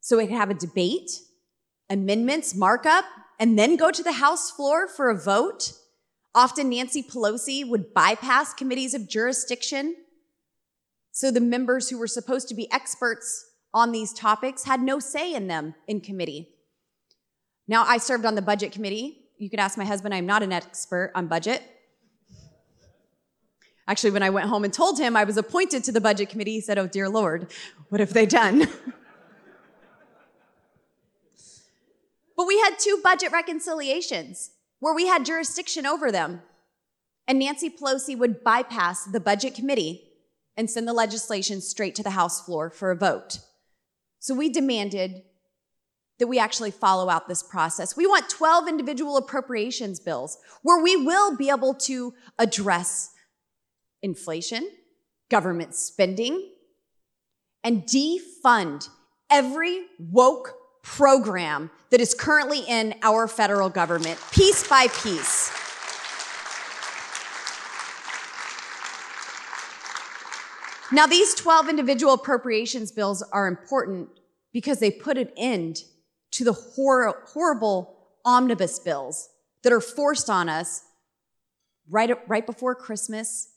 so 0.00 0.18
it 0.18 0.28
can 0.28 0.36
have 0.36 0.50
a 0.50 0.54
debate, 0.54 1.10
amendments, 1.90 2.54
markup, 2.54 3.04
and 3.38 3.58
then 3.58 3.76
go 3.76 3.90
to 3.90 4.02
the 4.02 4.12
House 4.12 4.50
floor 4.50 4.88
for 4.88 5.10
a 5.10 5.16
vote. 5.16 5.74
Often 6.34 6.70
Nancy 6.70 7.02
Pelosi 7.02 7.68
would 7.68 7.92
bypass 7.92 8.54
committees 8.54 8.94
of 8.94 9.08
jurisdiction. 9.08 9.96
So 11.10 11.30
the 11.30 11.40
members 11.40 11.90
who 11.90 11.98
were 11.98 12.06
supposed 12.06 12.48
to 12.48 12.54
be 12.54 12.72
experts 12.72 13.50
on 13.74 13.92
these 13.92 14.14
topics 14.14 14.64
had 14.64 14.80
no 14.80 14.98
say 14.98 15.34
in 15.34 15.46
them 15.46 15.74
in 15.86 16.00
committee. 16.00 16.48
Now, 17.68 17.84
I 17.84 17.98
served 17.98 18.24
on 18.24 18.34
the 18.34 18.42
budget 18.42 18.72
committee. 18.72 19.26
You 19.38 19.50
could 19.50 19.60
ask 19.60 19.76
my 19.76 19.84
husband, 19.84 20.14
I'm 20.14 20.26
not 20.26 20.42
an 20.42 20.52
expert 20.52 21.12
on 21.14 21.26
budget. 21.26 21.62
Actually, 23.86 24.12
when 24.12 24.22
I 24.22 24.30
went 24.30 24.48
home 24.48 24.64
and 24.64 24.72
told 24.72 24.98
him 24.98 25.16
I 25.16 25.24
was 25.24 25.36
appointed 25.36 25.84
to 25.84 25.92
the 25.92 26.00
budget 26.00 26.30
committee, 26.30 26.52
he 26.52 26.60
said, 26.60 26.78
Oh, 26.78 26.86
dear 26.86 27.08
Lord, 27.08 27.52
what 27.88 28.00
have 28.00 28.12
they 28.12 28.26
done? 28.26 28.60
but 32.36 32.46
we 32.46 32.58
had 32.60 32.78
two 32.78 33.00
budget 33.02 33.32
reconciliations 33.32 34.50
where 34.82 34.92
we 34.92 35.06
had 35.06 35.24
jurisdiction 35.24 35.86
over 35.86 36.10
them. 36.10 36.42
And 37.28 37.38
Nancy 37.38 37.70
Pelosi 37.70 38.18
would 38.18 38.42
bypass 38.42 39.04
the 39.04 39.20
budget 39.20 39.54
committee 39.54 40.02
and 40.56 40.68
send 40.68 40.88
the 40.88 40.92
legislation 40.92 41.60
straight 41.60 41.94
to 41.94 42.02
the 42.02 42.10
House 42.10 42.44
floor 42.44 42.68
for 42.68 42.90
a 42.90 42.96
vote. 42.96 43.38
So 44.18 44.34
we 44.34 44.48
demanded 44.48 45.22
that 46.18 46.26
we 46.26 46.40
actually 46.40 46.72
follow 46.72 47.08
out 47.08 47.28
this 47.28 47.44
process. 47.44 47.96
We 47.96 48.08
want 48.08 48.28
12 48.28 48.66
individual 48.66 49.16
appropriations 49.16 50.00
bills 50.00 50.36
where 50.62 50.82
we 50.82 50.96
will 50.96 51.36
be 51.36 51.48
able 51.48 51.74
to 51.74 52.14
address 52.40 53.10
inflation, 54.02 54.68
government 55.30 55.76
spending, 55.76 56.50
and 57.62 57.84
defund 57.84 58.88
every 59.30 59.82
woke 60.00 60.56
program 60.82 61.70
that 61.90 62.00
is 62.00 62.14
currently 62.14 62.60
in 62.60 62.94
our 63.02 63.26
federal 63.28 63.68
government, 63.68 64.18
piece 64.32 64.66
by 64.66 64.88
piece. 64.88 65.50
Now, 70.92 71.06
these 71.06 71.34
12 71.34 71.70
individual 71.70 72.12
appropriations 72.12 72.92
bills 72.92 73.22
are 73.32 73.48
important 73.48 74.10
because 74.52 74.78
they 74.78 74.90
put 74.90 75.16
an 75.16 75.30
end 75.38 75.84
to 76.32 76.44
the 76.44 76.52
hor- 76.52 77.24
horrible 77.28 77.96
omnibus 78.24 78.78
bills 78.78 79.30
that 79.62 79.72
are 79.72 79.80
forced 79.80 80.28
on 80.28 80.50
us 80.50 80.82
right, 81.88 82.10
right 82.28 82.44
before 82.44 82.74
Christmas, 82.74 83.48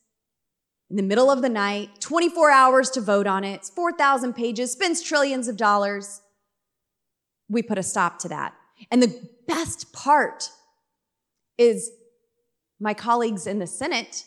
in 0.90 0.96
the 0.96 1.04
middle 1.04 1.32
of 1.32 1.42
the 1.42 1.50
night, 1.50 1.90
24 2.00 2.52
hours 2.52 2.90
to 2.92 3.02
vote 3.02 3.28
on 3.28 3.44
it. 3.44 3.56
It's 3.56 3.70
4,000 3.70 4.34
pages, 4.34 4.72
spends 4.72 5.02
trillions 5.02 5.48
of 5.48 5.58
dollars 5.58 6.22
we 7.50 7.62
put 7.62 7.78
a 7.78 7.84
stop 7.84 8.20
to 8.20 8.30
that. 8.30 8.54
And 8.92 9.02
the 9.02 9.30
best 9.48 9.94
part 9.94 10.50
is 11.58 11.92
my 12.80 12.94
colleagues 12.94 13.48
in 13.48 13.60
the 13.60 13.68
Senate, 13.68 14.26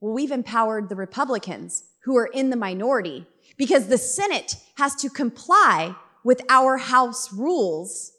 well, 0.00 0.12
we've 0.12 0.30
empowered 0.30 0.88
the 0.88 0.96
Republicans 0.96 1.84
who 2.04 2.16
are 2.16 2.26
in 2.26 2.50
the 2.50 2.56
minority 2.56 3.26
because 3.56 3.88
the 3.88 3.98
Senate 3.98 4.56
has 4.76 4.94
to 4.96 5.08
comply 5.08 5.94
with 6.22 6.42
our 6.48 6.76
House 6.76 7.32
rules 7.32 8.12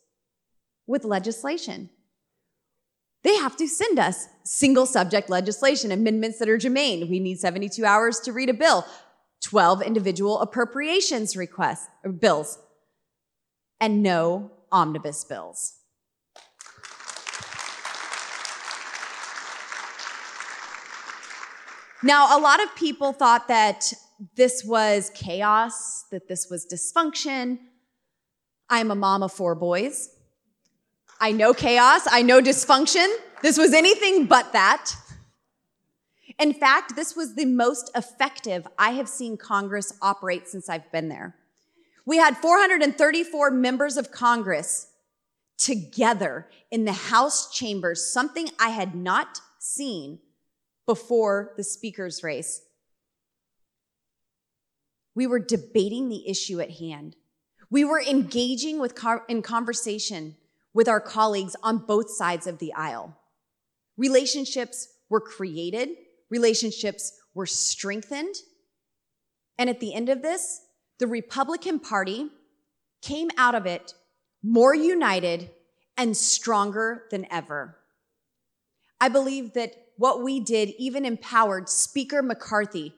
with 0.87 1.03
legislation. 1.03 1.89
They 3.23 3.35
have 3.37 3.55
to 3.57 3.67
send 3.67 3.97
us 3.97 4.27
single 4.43 4.85
subject 4.85 5.29
legislation, 5.29 5.91
amendments 5.91 6.37
that 6.39 6.49
are 6.49 6.57
germane. 6.57 7.09
We 7.09 7.19
need 7.19 7.39
72 7.39 7.83
hours 7.83 8.19
to 8.21 8.31
read 8.31 8.49
a 8.49 8.53
bill, 8.53 8.85
12 9.41 9.81
individual 9.81 10.39
appropriations 10.41 11.35
requests, 11.35 11.87
or 12.03 12.11
bills 12.11 12.59
and 13.79 14.01
no 14.01 14.51
omnibus 14.71 15.23
bills. 15.23 15.75
Now, 22.03 22.37
a 22.37 22.39
lot 22.39 22.61
of 22.61 22.75
people 22.75 23.13
thought 23.13 23.47
that 23.47 23.91
this 24.35 24.63
was 24.63 25.11
chaos, 25.15 26.03
that 26.11 26.27
this 26.27 26.47
was 26.49 26.65
dysfunction. 26.65 27.57
I'm 28.69 28.91
a 28.91 28.95
mom 28.95 29.23
of 29.23 29.31
four 29.31 29.55
boys. 29.55 30.09
I 31.19 31.31
know 31.31 31.53
chaos, 31.53 32.07
I 32.11 32.21
know 32.21 32.41
dysfunction. 32.41 33.11
This 33.41 33.57
was 33.57 33.73
anything 33.73 34.25
but 34.25 34.53
that. 34.53 34.91
In 36.37 36.53
fact, 36.53 36.95
this 36.95 37.15
was 37.15 37.35
the 37.35 37.45
most 37.45 37.89
effective 37.95 38.67
I 38.77 38.91
have 38.91 39.07
seen 39.07 39.37
Congress 39.37 39.93
operate 40.01 40.47
since 40.47 40.69
I've 40.69 40.91
been 40.91 41.09
there. 41.09 41.35
We 42.05 42.17
had 42.17 42.37
434 42.37 43.51
members 43.51 43.97
of 43.97 44.11
Congress 44.11 44.87
together 45.57 46.47
in 46.69 46.85
the 46.85 46.93
House 46.93 47.51
chambers, 47.51 48.11
something 48.11 48.49
I 48.59 48.69
had 48.69 48.93
not 48.95 49.39
seen 49.59 50.19
before 50.85 51.53
the 51.57 51.63
speaker's 51.63 52.23
race. 52.23 52.61
We 55.15 55.25
were 55.25 55.39
debating 55.39 56.09
the 56.09 56.27
issue 56.29 56.59
at 56.59 56.71
hand. 56.71 57.15
We 57.71 57.83
were 57.83 58.01
engaging 58.01 58.79
with 58.79 58.99
in 59.27 59.41
conversation 59.41 60.35
with 60.73 60.87
our 60.87 60.99
colleagues 60.99 61.55
on 61.63 61.77
both 61.79 62.11
sides 62.11 62.45
of 62.45 62.59
the 62.59 62.73
aisle. 62.73 63.17
Relationships 63.97 64.89
were 65.09 65.21
created, 65.21 65.89
relationships 66.29 67.13
were 67.33 67.45
strengthened. 67.45 68.35
And 69.57 69.69
at 69.69 69.79
the 69.79 69.93
end 69.93 70.09
of 70.09 70.21
this, 70.21 70.64
the 70.99 71.07
Republican 71.07 71.79
Party 71.79 72.29
came 73.01 73.29
out 73.37 73.55
of 73.55 73.65
it 73.65 73.93
more 74.41 74.75
united 74.75 75.49
and 75.97 76.15
stronger 76.15 77.03
than 77.11 77.25
ever. 77.31 77.77
I 78.99 79.09
believe 79.09 79.53
that 79.53 79.73
what 79.97 80.23
we 80.23 80.39
did 80.39 80.73
even 80.77 81.05
empowered 81.05 81.69
Speaker 81.69 82.21
McCarthy 82.21 82.93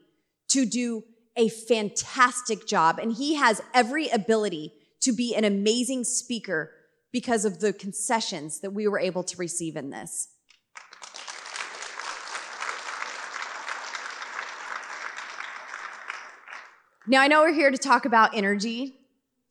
to 0.50 0.66
do 0.66 1.04
a 1.36 1.50
fantastic 1.50 2.66
job, 2.66 3.00
and 3.00 3.14
he 3.14 3.36
has 3.36 3.62
every 3.74 4.10
ability 4.10 4.74
to 5.02 5.12
be 5.12 5.36
an 5.36 5.44
amazing 5.44 6.04
speaker 6.04 6.72
because 7.12 7.46
of 7.46 7.60
the 7.60 7.74
concessions 7.74 8.60
that 8.62 8.74
we 8.74 8.88
were 8.88 9.00
able 9.00 9.24
to 9.24 9.38
receive 9.38 9.76
in 9.76 9.92
this. 9.92 10.30
Now, 17.10 17.22
I 17.22 17.30
know 17.30 17.40
we're 17.40 17.54
here 17.54 17.72
to 17.72 17.78
talk 17.78 18.04
about 18.04 18.36
energy, 18.36 19.00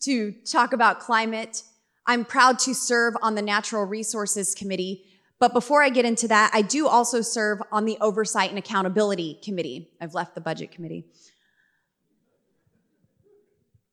to 0.00 0.32
talk 0.44 0.74
about 0.74 1.00
climate. 1.00 1.62
I'm 2.04 2.26
proud 2.26 2.58
to 2.60 2.74
serve 2.74 3.14
on 3.22 3.34
the 3.34 3.40
Natural 3.40 3.86
Resources 3.86 4.54
Committee, 4.54 5.06
But 5.38 5.52
before 5.52 5.82
I 5.82 5.90
get 5.90 6.04
into 6.04 6.28
that, 6.28 6.50
I 6.54 6.62
do 6.62 6.88
also 6.88 7.20
serve 7.20 7.60
on 7.70 7.84
the 7.84 7.98
Oversight 8.00 8.48
and 8.50 8.58
Accountability 8.58 9.38
Committee. 9.42 9.90
I've 10.00 10.14
left 10.14 10.34
the 10.34 10.40
Budget 10.40 10.70
Committee. 10.70 11.04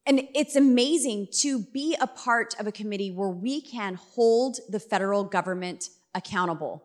And 0.06 0.28
it's 0.34 0.56
amazing 0.56 1.28
to 1.40 1.60
be 1.60 1.98
a 2.00 2.08
part 2.08 2.56
of 2.60 2.68
a 2.68 2.72
committee 2.72 3.12
where 3.12 3.30
we 3.30 3.62
can 3.62 3.96
hold 3.96 4.58
the 4.70 4.80
federal 4.80 5.24
government 5.24 5.90
accountable. 6.14 6.84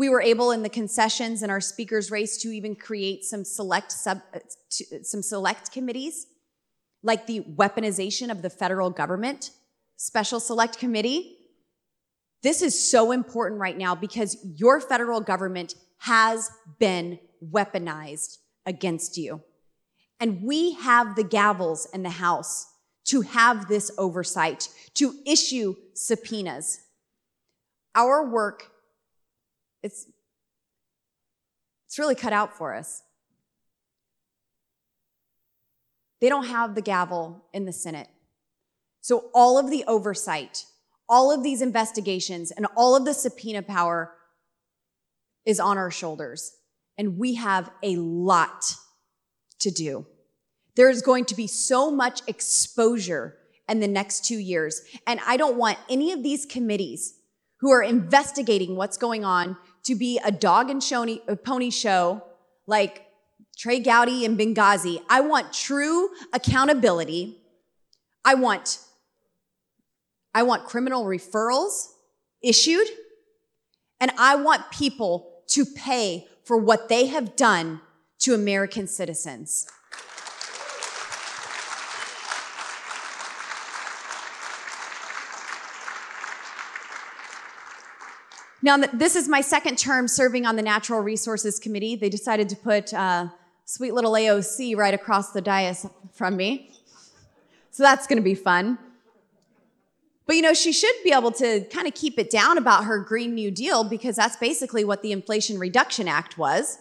We 0.00 0.08
were 0.08 0.22
able 0.22 0.50
in 0.50 0.62
the 0.62 0.70
concessions 0.70 1.42
and 1.42 1.52
our 1.52 1.60
speakers 1.60 2.10
race 2.10 2.38
to 2.38 2.48
even 2.48 2.74
create 2.74 3.22
some 3.22 3.44
select 3.44 3.92
sub, 3.92 4.22
uh, 4.32 4.38
uh, 4.38 5.02
some 5.02 5.20
select 5.20 5.72
committees, 5.72 6.26
like 7.02 7.26
the 7.26 7.40
weaponization 7.40 8.30
of 8.30 8.40
the 8.40 8.48
federal 8.48 8.88
government, 8.88 9.50
special 9.98 10.40
select 10.40 10.78
committee. 10.78 11.36
This 12.42 12.62
is 12.62 12.82
so 12.82 13.12
important 13.12 13.60
right 13.60 13.76
now 13.76 13.94
because 13.94 14.38
your 14.56 14.80
federal 14.80 15.20
government 15.20 15.74
has 15.98 16.50
been 16.78 17.18
weaponized 17.44 18.38
against 18.64 19.18
you. 19.18 19.42
And 20.18 20.42
we 20.42 20.72
have 20.76 21.14
the 21.14 21.24
gavels 21.24 21.86
in 21.92 22.04
the 22.04 22.08
House 22.08 22.72
to 23.04 23.20
have 23.20 23.68
this 23.68 23.90
oversight, 23.98 24.70
to 24.94 25.16
issue 25.26 25.74
subpoenas. 25.92 26.80
Our 27.94 28.26
work, 28.26 28.70
it's, 29.82 30.06
it's 31.86 31.98
really 31.98 32.14
cut 32.14 32.32
out 32.32 32.56
for 32.56 32.74
us. 32.74 33.02
They 36.20 36.28
don't 36.28 36.46
have 36.46 36.74
the 36.74 36.82
gavel 36.82 37.44
in 37.52 37.64
the 37.64 37.72
Senate. 37.72 38.08
So 39.00 39.30
all 39.34 39.58
of 39.58 39.70
the 39.70 39.84
oversight, 39.86 40.66
all 41.08 41.32
of 41.32 41.42
these 41.42 41.62
investigations, 41.62 42.50
and 42.50 42.66
all 42.76 42.94
of 42.94 43.04
the 43.04 43.14
subpoena 43.14 43.62
power 43.62 44.14
is 45.46 45.58
on 45.58 45.78
our 45.78 45.90
shoulders. 45.90 46.56
And 46.98 47.18
we 47.18 47.34
have 47.36 47.70
a 47.82 47.96
lot 47.96 48.74
to 49.60 49.70
do. 49.70 50.06
There's 50.76 51.02
going 51.02 51.24
to 51.26 51.34
be 51.34 51.46
so 51.46 51.90
much 51.90 52.20
exposure 52.26 53.36
in 53.68 53.80
the 53.80 53.88
next 53.88 54.24
two 54.24 54.38
years. 54.38 54.82
And 55.06 55.20
I 55.26 55.36
don't 55.36 55.56
want 55.56 55.78
any 55.88 56.12
of 56.12 56.22
these 56.22 56.44
committees 56.44 57.14
who 57.60 57.70
are 57.70 57.82
investigating 57.82 58.76
what's 58.76 58.96
going 58.96 59.24
on 59.24 59.56
to 59.84 59.94
be 59.94 60.20
a 60.24 60.30
dog 60.30 60.70
and 60.70 60.82
a 61.28 61.36
pony 61.36 61.70
show 61.70 62.22
like 62.66 63.06
Trey 63.56 63.80
Gowdy 63.80 64.24
and 64.24 64.38
Benghazi. 64.38 65.02
I 65.08 65.20
want 65.20 65.52
true 65.52 66.10
accountability. 66.32 67.36
I 68.24 68.34
want, 68.34 68.78
I 70.34 70.42
want 70.42 70.64
criminal 70.64 71.04
referrals 71.04 71.88
issued. 72.42 72.86
And 74.00 74.12
I 74.18 74.36
want 74.36 74.70
people 74.70 75.42
to 75.48 75.66
pay 75.66 76.26
for 76.44 76.56
what 76.56 76.88
they 76.88 77.06
have 77.06 77.36
done 77.36 77.82
to 78.20 78.34
American 78.34 78.86
citizens. 78.86 79.66
Now, 88.62 88.76
this 88.76 89.16
is 89.16 89.28
my 89.28 89.40
second 89.40 89.78
term 89.78 90.06
serving 90.06 90.44
on 90.44 90.56
the 90.56 90.62
Natural 90.62 91.00
Resources 91.00 91.58
Committee. 91.58 91.96
They 91.96 92.10
decided 92.10 92.48
to 92.50 92.56
put 92.56 92.92
uh, 92.92 93.28
sweet 93.64 93.94
little 93.94 94.12
AOC 94.12 94.76
right 94.76 94.92
across 94.92 95.32
the 95.32 95.40
dais 95.40 95.86
from 96.12 96.36
me. 96.36 96.70
So 97.70 97.82
that's 97.82 98.06
going 98.06 98.18
to 98.18 98.22
be 98.22 98.34
fun. 98.34 98.78
But 100.26 100.36
you 100.36 100.42
know, 100.42 100.54
she 100.54 100.72
should 100.72 100.94
be 101.02 101.12
able 101.12 101.32
to 101.32 101.64
kind 101.72 101.88
of 101.88 101.94
keep 101.94 102.18
it 102.18 102.30
down 102.30 102.58
about 102.58 102.84
her 102.84 102.98
Green 103.00 103.34
New 103.34 103.50
Deal 103.50 103.82
because 103.82 104.16
that's 104.16 104.36
basically 104.36 104.84
what 104.84 105.02
the 105.02 105.10
Inflation 105.10 105.58
Reduction 105.58 106.06
Act 106.06 106.36
was. 106.36 106.78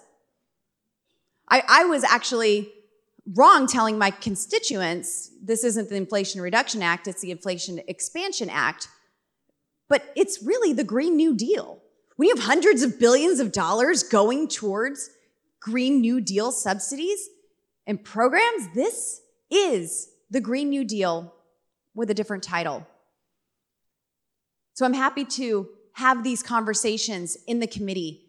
I, 1.48 1.63
I 1.67 1.86
was 1.86 2.03
actually 2.03 2.71
wrong 3.36 3.67
telling 3.67 3.98
my 3.98 4.12
constituents 4.12 5.31
this 5.41 5.63
isn't 5.63 5.89
the 5.89 5.95
Inflation 5.95 6.41
Reduction 6.41 6.83
Act, 6.83 7.07
it's 7.07 7.21
the 7.21 7.31
Inflation 7.31 7.81
Expansion 7.88 8.50
Act. 8.50 8.88
But 9.89 10.13
it's 10.15 10.43
really 10.43 10.71
the 10.71 10.84
Green 10.84 11.15
New 11.15 11.36
Deal. 11.36 11.82
We 12.17 12.30
have 12.30 12.39
hundreds 12.39 12.84
of 12.84 12.99
billions 12.99 13.39
of 13.39 13.52
dollars 13.52 14.04
going 14.04 14.47
towards 14.47 15.10
Green 15.60 15.99
New 15.99 16.21
Deal 16.21 16.52
subsidies 16.52 17.28
and 17.88 18.04
programs. 18.04 18.73
This 18.73 19.21
is 19.49 20.10
the 20.30 20.39
Green 20.39 20.69
New 20.69 20.86
Deal 20.86 21.34
with 21.95 22.10
a 22.10 22.13
different 22.13 22.43
title. 22.43 22.86
So 24.73 24.86
I'm 24.86 24.93
happy 24.93 25.25
to 25.25 25.67
have 25.93 26.23
these 26.23 26.43
conversations 26.43 27.38
in 27.47 27.60
the 27.60 27.67
committee 27.67 28.21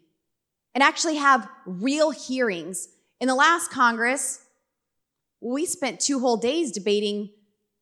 and 0.74 0.82
actually 0.82 1.16
have 1.16 1.48
real 1.66 2.10
hearings. 2.10 2.88
In 3.20 3.28
the 3.28 3.34
last 3.34 3.70
Congress, 3.70 4.44
we 5.40 5.66
spent 5.66 6.00
two 6.00 6.20
whole 6.20 6.36
days 6.36 6.72
debating 6.72 7.30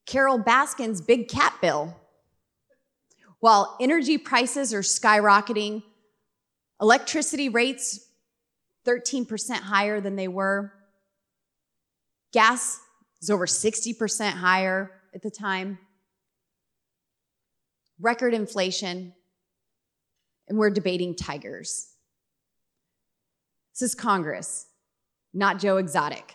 Carole 0.05 0.39
Baskin's 0.39 1.01
big 1.01 1.29
cat 1.29 1.55
bill. 1.61 1.97
While 3.41 3.77
energy 3.81 4.19
prices 4.19 4.75
are 4.75 4.81
skyrocketing, 4.81 5.83
electricity 6.81 7.49
rates 7.49 8.09
13% 8.87 9.53
higher 9.57 10.01
than 10.01 10.17
they 10.17 10.29
were. 10.29 10.73
Gas 12.33 12.81
is 13.21 13.31
over 13.31 13.47
60% 13.47 14.31
higher 14.33 14.91
at 15.15 15.23
the 15.23 15.31
time. 15.31 15.79
Record 18.01 18.35
inflation. 18.35 19.15
And 20.49 20.57
we're 20.57 20.71
debating 20.71 21.15
tigers. 21.15 21.91
This 23.75 23.91
is 23.91 23.95
Congress, 23.95 24.67
not 25.35 25.59
Joe 25.59 25.77
Exotic. 25.77 26.35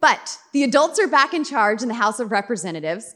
But 0.00 0.38
the 0.52 0.64
adults 0.64 0.98
are 0.98 1.06
back 1.06 1.32
in 1.32 1.44
charge 1.44 1.80
in 1.80 1.88
the 1.88 1.94
House 1.94 2.18
of 2.18 2.32
Representatives. 2.32 3.14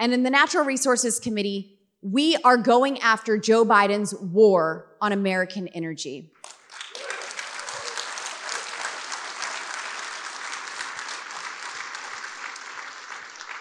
And 0.00 0.14
in 0.14 0.22
the 0.22 0.30
Natural 0.30 0.64
Resources 0.64 1.20
Committee, 1.20 1.78
we 2.00 2.34
are 2.42 2.56
going 2.56 2.98
after 3.00 3.36
Joe 3.36 3.66
Biden's 3.66 4.14
war 4.14 4.86
on 5.02 5.12
American 5.12 5.68
energy. 5.68 6.32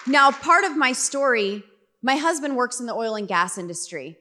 Now, 0.07 0.31
part 0.31 0.63
of 0.63 0.77
my 0.77 0.93
story, 0.93 1.61
my 2.01 2.15
husband 2.15 2.55
works 2.55 2.79
in 2.79 2.85
the 2.85 2.93
oil 2.93 3.15
and 3.15 3.27
gas 3.27 3.57
industry. 3.57 4.17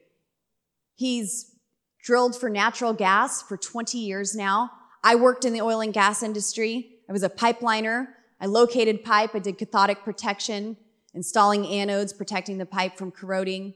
He's 0.96 1.54
drilled 2.02 2.34
for 2.34 2.50
natural 2.50 2.94
gas 2.94 3.42
for 3.42 3.56
20 3.56 3.96
years 3.96 4.34
now. 4.34 4.72
I 5.04 5.14
worked 5.14 5.44
in 5.44 5.52
the 5.52 5.60
oil 5.60 5.80
and 5.80 5.94
gas 5.94 6.24
industry. 6.24 6.96
I 7.08 7.12
was 7.12 7.22
a 7.22 7.30
pipeliner. 7.30 8.08
I 8.40 8.46
located 8.46 9.04
pipe. 9.04 9.36
I 9.36 9.38
did 9.38 9.56
cathodic 9.56 10.02
protection, 10.02 10.76
installing 11.14 11.64
anodes, 11.64 12.16
protecting 12.16 12.58
the 12.58 12.66
pipe 12.66 12.96
from 12.96 13.10
corroding. 13.10 13.74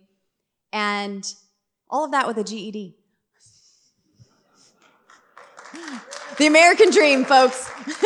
And 0.73 1.25
all 1.91 2.05
of 2.05 2.11
that 2.13 2.27
with 2.27 2.39
a 2.39 2.45
GED. 2.45 2.97
the 6.39 6.47
American 6.47 6.91
dream, 6.91 7.25
folks. 7.25 7.71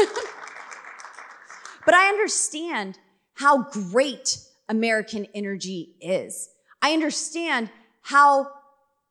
but 1.84 1.94
I 1.94 2.08
understand 2.08 2.98
how 3.34 3.64
great 3.70 4.38
American 4.68 5.26
energy 5.34 5.96
is. 6.00 6.48
I 6.82 6.92
understand 6.92 7.70
how 8.02 8.48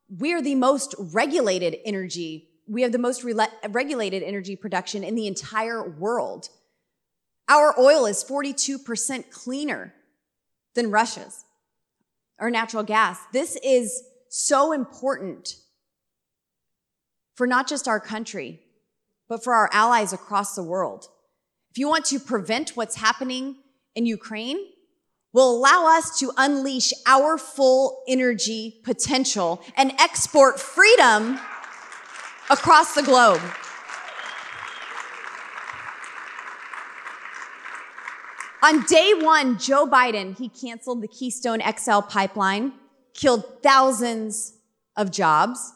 we're 0.08 0.42
the 0.42 0.54
most 0.54 0.94
regulated 0.98 1.76
energy. 1.84 2.48
We 2.68 2.82
have 2.82 2.92
the 2.92 2.98
most 2.98 3.24
re- 3.24 3.34
regulated 3.70 4.22
energy 4.22 4.56
production 4.56 5.04
in 5.04 5.14
the 5.14 5.26
entire 5.26 5.88
world. 5.88 6.48
Our 7.48 7.78
oil 7.78 8.06
is 8.06 8.24
42% 8.24 9.30
cleaner 9.30 9.94
than 10.76 10.92
Russia's 10.92 11.44
or 12.38 12.50
natural 12.50 12.84
gas. 12.84 13.18
This 13.32 13.56
is 13.64 14.04
so 14.28 14.70
important 14.72 15.56
for 17.34 17.46
not 17.46 17.66
just 17.68 17.88
our 17.88 17.98
country, 17.98 18.60
but 19.28 19.42
for 19.42 19.52
our 19.52 19.68
allies 19.72 20.12
across 20.12 20.54
the 20.54 20.62
world. 20.62 21.08
If 21.70 21.78
you 21.78 21.88
want 21.88 22.04
to 22.06 22.20
prevent 22.20 22.70
what's 22.70 22.96
happening 22.96 23.56
in 23.96 24.06
Ukraine, 24.06 24.58
will 25.32 25.54
allow 25.54 25.86
us 25.86 26.18
to 26.18 26.32
unleash 26.38 26.94
our 27.06 27.36
full 27.36 28.02
energy 28.08 28.80
potential 28.84 29.60
and 29.76 29.92
export 29.98 30.58
freedom 30.58 31.38
across 32.48 32.94
the 32.94 33.02
globe. 33.02 33.42
On 38.62 38.82
day 38.84 39.12
one, 39.14 39.58
Joe 39.58 39.86
Biden, 39.86 40.36
he 40.36 40.48
canceled 40.48 41.02
the 41.02 41.08
Keystone 41.08 41.60
XL 41.60 42.00
pipeline, 42.00 42.72
killed 43.12 43.62
thousands 43.62 44.54
of 44.96 45.10
jobs. 45.10 45.72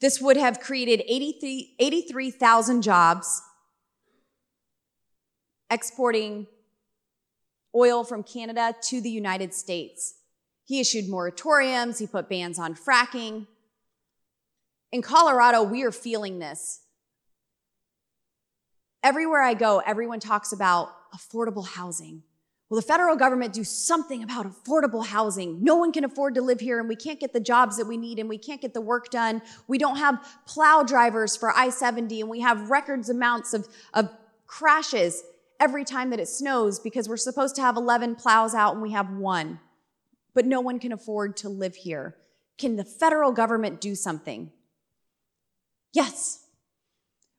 This 0.00 0.20
would 0.20 0.36
have 0.36 0.60
created 0.60 1.02
83,000 1.08 2.82
jobs, 2.82 3.42
exporting 5.70 6.46
oil 7.74 8.04
from 8.04 8.22
Canada 8.22 8.74
to 8.82 9.00
the 9.00 9.10
United 9.10 9.54
States. 9.54 10.14
He 10.64 10.80
issued 10.80 11.06
moratoriums, 11.06 11.98
he 11.98 12.06
put 12.06 12.28
bans 12.28 12.58
on 12.58 12.74
fracking. 12.74 13.46
In 14.92 15.00
Colorado, 15.00 15.62
we 15.62 15.82
are 15.82 15.92
feeling 15.92 16.38
this. 16.38 16.80
Everywhere 19.02 19.42
I 19.42 19.54
go, 19.54 19.82
everyone 19.86 20.20
talks 20.20 20.52
about 20.52 20.95
affordable 21.16 21.66
housing. 21.66 22.22
Will 22.68 22.76
the 22.76 22.82
federal 22.82 23.14
government 23.14 23.52
do 23.52 23.62
something 23.62 24.24
about 24.24 24.46
affordable 24.46 25.06
housing? 25.06 25.62
No 25.62 25.76
one 25.76 25.92
can 25.92 26.04
afford 26.04 26.34
to 26.34 26.42
live 26.42 26.58
here 26.58 26.80
and 26.80 26.88
we 26.88 26.96
can't 26.96 27.20
get 27.20 27.32
the 27.32 27.40
jobs 27.40 27.76
that 27.76 27.86
we 27.86 27.96
need 27.96 28.18
and 28.18 28.28
we 28.28 28.38
can't 28.38 28.60
get 28.60 28.74
the 28.74 28.80
work 28.80 29.08
done. 29.10 29.40
We 29.68 29.78
don't 29.78 29.96
have 29.96 30.24
plow 30.46 30.82
drivers 30.82 31.36
for 31.36 31.50
I-70 31.50 32.20
and 32.20 32.28
we 32.28 32.40
have 32.40 32.70
records 32.70 33.08
amounts 33.08 33.54
of, 33.54 33.68
of 33.94 34.10
crashes 34.48 35.22
every 35.60 35.84
time 35.84 36.10
that 36.10 36.18
it 36.18 36.26
snows 36.26 36.80
because 36.80 37.08
we're 37.08 37.16
supposed 37.16 37.54
to 37.56 37.62
have 37.62 37.76
11 37.76 38.16
plows 38.16 38.52
out 38.52 38.72
and 38.72 38.82
we 38.82 38.90
have 38.92 39.10
one. 39.10 39.60
But 40.34 40.44
no 40.44 40.60
one 40.60 40.80
can 40.80 40.92
afford 40.92 41.36
to 41.38 41.48
live 41.48 41.76
here. 41.76 42.16
Can 42.58 42.74
the 42.74 42.84
federal 42.84 43.30
government 43.30 43.80
do 43.80 43.94
something? 43.94 44.50
Yes. 45.92 46.46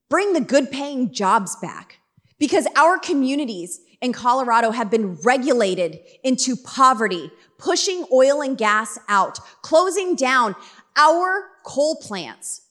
Bring 0.09 0.31
the 0.31 0.41
good 0.41 0.71
paying 0.71 1.11
jobs 1.11 1.57
back 1.57 1.96
because 2.39 2.67
our 2.76 2.97
communities 3.00 3.82
in 4.02 4.13
Colorado 4.13 4.71
have 4.71 4.91
been 4.91 5.15
regulated 5.23 6.00
into 6.23 6.56
poverty, 6.56 7.32
pushing 7.58 8.06
oil 8.12 8.41
and 8.41 8.58
gas 8.58 9.00
out, 9.08 9.39
closing 9.62 10.15
down 10.15 10.56
our 10.95 11.45
coal 11.63 11.95
plants. 11.95 12.62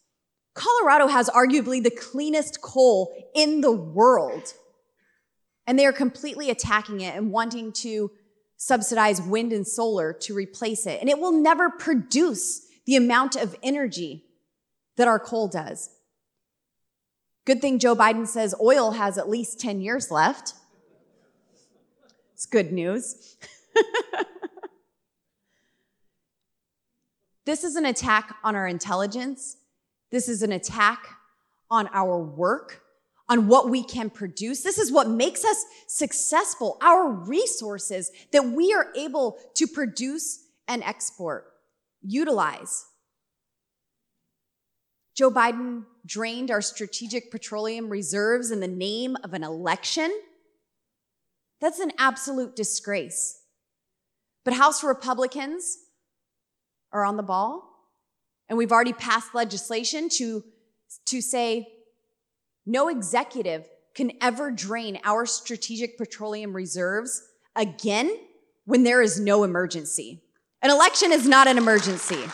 Colorado 0.55 1.07
has 1.07 1.29
arguably 1.31 1.83
the 1.83 1.91
cleanest 1.91 2.63
coal 2.63 3.13
in 3.35 3.61
the 3.61 3.73
world. 3.73 4.55
And 5.67 5.79
they 5.79 5.85
are 5.85 5.93
completely 5.93 6.49
attacking 6.49 7.01
it 7.01 7.15
and 7.17 7.33
wanting 7.33 7.73
to 7.73 8.11
subsidize 8.57 9.21
wind 9.21 9.53
and 9.53 9.67
solar 9.67 10.13
to 10.13 10.35
replace 10.35 10.87
it. 10.87 11.01
And 11.01 11.11
it 11.11 11.19
will 11.19 11.33
never 11.33 11.71
produce 11.71 12.67
the 12.87 12.97
amount 12.97 13.37
of 13.37 13.57
energy 13.63 14.25
that 14.97 15.09
our 15.09 15.19
coal 15.19 15.49
does. 15.49 15.91
Good 17.47 17.63
thing 17.63 17.79
Joe 17.79 17.95
Biden 17.95 18.27
says 18.27 18.57
oil 18.61 18.91
has 18.91 19.17
at 19.17 19.31
least 19.31 19.61
10 19.61 19.81
years 19.81 20.11
left. 20.11 20.55
It's 22.35 22.45
good 22.45 22.73
news. 22.73 23.37
this 27.47 27.63
is 27.63 27.77
an 27.77 27.87
attack 27.87 28.35
on 28.43 28.57
our 28.57 28.67
intelligence. 28.67 29.59
This 30.11 30.29
is 30.29 30.43
an 30.43 30.51
attack 30.51 31.07
on 31.71 31.89
our 31.93 32.19
work, 32.19 32.83
on 33.29 33.47
what 33.47 33.71
we 33.71 33.85
can 33.85 34.11
produce. 34.11 34.63
This 34.63 34.79
is 34.79 34.91
what 34.91 35.09
makes 35.09 35.45
us 35.45 35.65
successful, 35.87 36.79
our 36.83 37.09
resources 37.09 38.11
that 38.33 38.45
we 38.45 38.75
are 38.75 38.89
able 38.97 39.39
to 39.55 39.69
produce 39.69 40.47
and 40.67 40.83
export, 40.83 41.45
utilize. 42.03 42.87
Joe 45.17 45.31
Biden 45.31 45.85
drained 46.05 46.51
our 46.51 46.61
strategic 46.61 47.31
petroleum 47.31 47.89
reserves 47.89 48.51
in 48.51 48.61
the 48.61 48.69
name 48.69 49.17
of 49.25 49.33
an 49.33 49.43
election. 49.43 50.13
That's 51.61 51.81
an 51.81 51.93
absolute 51.99 52.55
disgrace. 52.55 53.41
But 54.45 54.55
House 54.55 54.85
Republicans 54.85 55.79
are 56.93 57.05
on 57.05 57.17
the 57.17 57.23
ball, 57.23 57.67
and 58.49 58.59
we've 58.59 58.71
already 58.71 58.93
passed 58.93 59.35
legislation 59.35 60.11
to, 60.11 60.45
to 61.07 61.23
say 61.23 61.67
no 62.67 62.89
executive 62.89 63.67
can 63.95 64.13
ever 64.21 64.51
drain 64.51 65.01
our 65.03 65.25
strategic 65.25 65.97
petroleum 65.97 66.53
reserves 66.53 67.23
again 67.57 68.15
when 68.67 68.85
there 68.85 69.01
is 69.01 69.19
no 69.19 69.45
emergency. 69.45 70.23
An 70.61 70.71
election 70.71 71.11
is 71.11 71.27
not 71.27 71.49
an 71.49 71.57
emergency. 71.57 72.25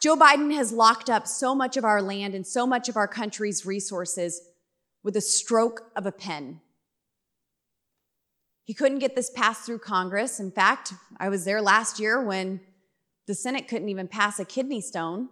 Joe 0.00 0.16
Biden 0.16 0.54
has 0.54 0.72
locked 0.72 1.10
up 1.10 1.26
so 1.26 1.54
much 1.54 1.76
of 1.76 1.84
our 1.84 2.00
land 2.00 2.34
and 2.34 2.46
so 2.46 2.66
much 2.66 2.88
of 2.88 2.96
our 2.96 3.06
country's 3.06 3.66
resources 3.66 4.40
with 5.02 5.14
a 5.14 5.20
stroke 5.20 5.90
of 5.94 6.06
a 6.06 6.12
pen. 6.12 6.60
He 8.64 8.72
couldn't 8.72 9.00
get 9.00 9.14
this 9.14 9.30
passed 9.30 9.66
through 9.66 9.80
Congress. 9.80 10.40
In 10.40 10.50
fact, 10.50 10.94
I 11.18 11.28
was 11.28 11.44
there 11.44 11.60
last 11.60 12.00
year 12.00 12.22
when 12.22 12.60
the 13.26 13.34
Senate 13.34 13.68
couldn't 13.68 13.90
even 13.90 14.08
pass 14.08 14.38
a 14.38 14.44
kidney 14.44 14.80
stone. 14.80 15.28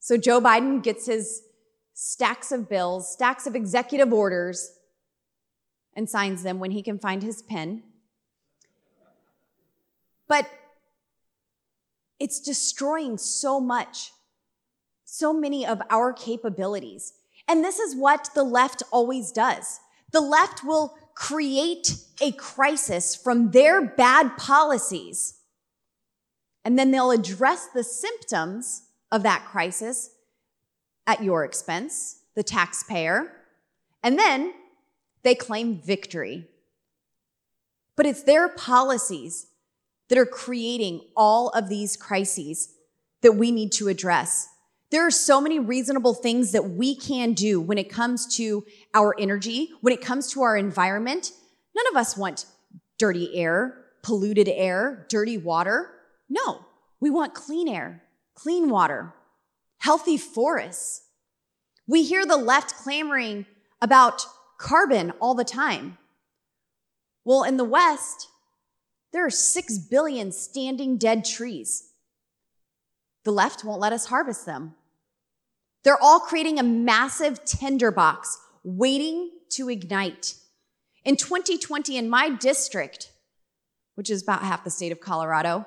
so 0.00 0.16
Joe 0.16 0.40
Biden 0.40 0.82
gets 0.82 1.06
his 1.06 1.42
stacks 1.94 2.50
of 2.50 2.68
bills, 2.68 3.12
stacks 3.12 3.46
of 3.46 3.54
executive 3.54 4.12
orders, 4.12 4.72
and 5.94 6.10
signs 6.10 6.42
them 6.42 6.58
when 6.58 6.72
he 6.72 6.82
can 6.82 6.98
find 6.98 7.22
his 7.22 7.40
pen. 7.42 7.84
But 10.28 10.48
it's 12.18 12.40
destroying 12.40 13.18
so 13.18 13.60
much, 13.60 14.12
so 15.04 15.32
many 15.32 15.66
of 15.66 15.82
our 15.90 16.12
capabilities. 16.12 17.12
And 17.48 17.64
this 17.64 17.78
is 17.78 17.94
what 17.94 18.30
the 18.34 18.42
left 18.42 18.82
always 18.90 19.32
does. 19.32 19.80
The 20.12 20.20
left 20.20 20.64
will 20.64 20.96
create 21.14 21.96
a 22.20 22.32
crisis 22.32 23.14
from 23.16 23.50
their 23.50 23.82
bad 23.84 24.36
policies, 24.36 25.34
and 26.64 26.78
then 26.78 26.90
they'll 26.90 27.10
address 27.10 27.68
the 27.72 27.84
symptoms 27.84 28.82
of 29.12 29.22
that 29.22 29.46
crisis 29.46 30.10
at 31.06 31.22
your 31.22 31.44
expense, 31.44 32.20
the 32.34 32.42
taxpayer, 32.42 33.32
and 34.02 34.18
then 34.18 34.52
they 35.22 35.34
claim 35.34 35.80
victory. 35.80 36.48
But 37.96 38.06
it's 38.06 38.22
their 38.22 38.48
policies 38.48 39.46
that 40.08 40.18
are 40.18 40.26
creating 40.26 41.00
all 41.16 41.48
of 41.50 41.68
these 41.68 41.96
crises 41.96 42.74
that 43.22 43.32
we 43.32 43.50
need 43.50 43.72
to 43.72 43.88
address. 43.88 44.48
There 44.90 45.04
are 45.04 45.10
so 45.10 45.40
many 45.40 45.58
reasonable 45.58 46.14
things 46.14 46.52
that 46.52 46.70
we 46.70 46.94
can 46.94 47.32
do 47.32 47.60
when 47.60 47.78
it 47.78 47.90
comes 47.90 48.36
to 48.36 48.64
our 48.94 49.14
energy, 49.18 49.70
when 49.80 49.92
it 49.92 50.00
comes 50.00 50.30
to 50.32 50.42
our 50.42 50.56
environment. 50.56 51.32
None 51.74 51.86
of 51.90 51.96
us 51.96 52.16
want 52.16 52.46
dirty 52.98 53.36
air, 53.36 53.84
polluted 54.02 54.48
air, 54.48 55.06
dirty 55.08 55.38
water. 55.38 55.90
No, 56.28 56.64
we 57.00 57.10
want 57.10 57.34
clean 57.34 57.68
air, 57.68 58.04
clean 58.34 58.68
water, 58.70 59.12
healthy 59.78 60.16
forests. 60.16 61.02
We 61.88 62.04
hear 62.04 62.24
the 62.24 62.36
left 62.36 62.76
clamoring 62.76 63.46
about 63.82 64.24
carbon 64.58 65.12
all 65.20 65.34
the 65.34 65.44
time. 65.44 65.98
Well, 67.24 67.42
in 67.42 67.56
the 67.56 67.64
West, 67.64 68.28
there 69.12 69.24
are 69.24 69.30
six 69.30 69.78
billion 69.78 70.32
standing 70.32 70.98
dead 70.98 71.24
trees. 71.24 71.90
The 73.24 73.32
left 73.32 73.64
won't 73.64 73.80
let 73.80 73.92
us 73.92 74.06
harvest 74.06 74.46
them. 74.46 74.74
They're 75.84 76.02
all 76.02 76.20
creating 76.20 76.58
a 76.58 76.64
massive 76.64 77.44
tinderbox 77.44 78.38
waiting 78.64 79.30
to 79.50 79.68
ignite. 79.68 80.34
In 81.04 81.16
2020, 81.16 81.96
in 81.96 82.10
my 82.10 82.30
district, 82.30 83.12
which 83.94 84.10
is 84.10 84.22
about 84.22 84.42
half 84.42 84.64
the 84.64 84.70
state 84.70 84.92
of 84.92 85.00
Colorado, 85.00 85.66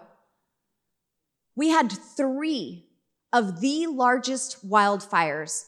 we 1.56 1.70
had 1.70 1.92
three 1.92 2.86
of 3.32 3.62
the 3.62 3.88
largest 3.88 4.68
wildfires 4.70 5.66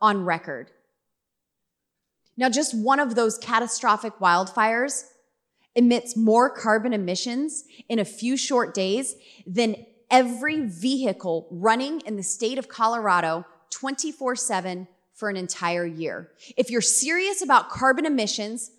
on 0.00 0.24
record. 0.24 0.70
Now, 2.36 2.48
just 2.48 2.74
one 2.74 3.00
of 3.00 3.14
those 3.14 3.38
catastrophic 3.38 4.18
wildfires 4.18 5.04
emits 5.74 6.16
more 6.16 6.50
carbon 6.50 6.92
emissions 6.92 7.64
in 7.88 7.98
a 7.98 8.04
few 8.04 8.36
short 8.36 8.74
days 8.74 9.16
than 9.46 9.76
every 10.10 10.66
vehicle 10.66 11.48
running 11.50 12.00
in 12.02 12.16
the 12.16 12.22
state 12.22 12.58
of 12.58 12.68
Colorado 12.68 13.46
24 13.70 14.36
7 14.36 14.86
for 15.14 15.28
an 15.28 15.36
entire 15.36 15.86
year. 15.86 16.30
If 16.56 16.70
you're 16.70 16.80
serious 16.80 17.42
about 17.42 17.70
carbon 17.70 18.06
emissions, 18.06 18.70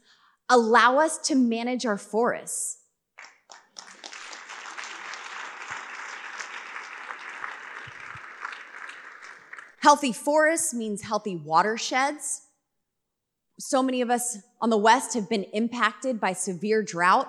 allow 0.49 0.99
us 0.99 1.17
to 1.19 1.35
manage 1.35 1.85
our 1.85 1.97
forests. 1.97 2.79
Healthy 9.79 10.13
forests 10.13 10.73
means 10.73 11.01
healthy 11.01 11.35
watersheds, 11.35 12.42
so 13.59 13.83
many 13.83 14.01
of 14.01 14.09
us 14.09 14.37
on 14.61 14.69
the 14.69 14.77
West 14.77 15.13
have 15.13 15.29
been 15.29 15.43
impacted 15.45 16.19
by 16.19 16.33
severe 16.33 16.81
drought. 16.81 17.27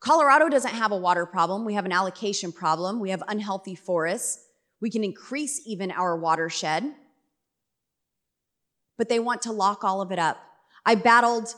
Colorado 0.00 0.48
doesn't 0.48 0.74
have 0.74 0.92
a 0.92 0.96
water 0.96 1.26
problem. 1.26 1.64
We 1.64 1.74
have 1.74 1.84
an 1.84 1.92
allocation 1.92 2.52
problem. 2.52 3.00
We 3.00 3.10
have 3.10 3.22
unhealthy 3.28 3.74
forests. 3.74 4.44
We 4.80 4.90
can 4.90 5.04
increase 5.04 5.62
even 5.66 5.90
our 5.90 6.16
watershed. 6.16 6.94
But 8.98 9.08
they 9.08 9.18
want 9.18 9.42
to 9.42 9.52
lock 9.52 9.84
all 9.84 10.00
of 10.00 10.12
it 10.12 10.18
up. 10.18 10.38
I 10.84 10.94
battled 10.94 11.54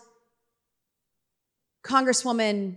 Congresswoman 1.85 2.77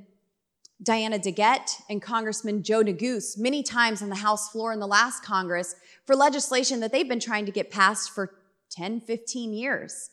Diana 0.84 1.20
DeGette 1.20 1.82
and 1.90 2.02
Congressman 2.02 2.64
Joe 2.64 2.84
Neguse 2.84 3.38
many 3.38 3.62
times 3.62 4.02
on 4.02 4.10
the 4.10 4.16
House 4.16 4.50
floor 4.50 4.74
in 4.74 4.80
the 4.80 4.88
last 4.88 5.24
Congress 5.24 5.76
for 6.06 6.16
legislation 6.16 6.80
that 6.80 6.92
they've 6.92 7.08
been 7.08 7.20
trying 7.20 7.46
to 7.46 7.52
get 7.52 7.70
passed 7.70 8.12
for 8.12 8.34
10, 8.72 9.02
15 9.02 9.54
years. 9.54 10.10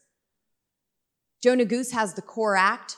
Joe 1.42 1.56
Neguse 1.56 1.92
has 1.92 2.14
the 2.14 2.22
CORE 2.22 2.56
Act, 2.56 2.96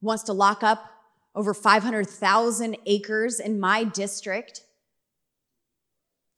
wants 0.00 0.24
to 0.24 0.32
lock 0.32 0.62
up 0.62 0.90
over 1.34 1.54
500,000 1.54 2.76
acres 2.86 3.40
in 3.40 3.58
my 3.60 3.84
district, 3.84 4.62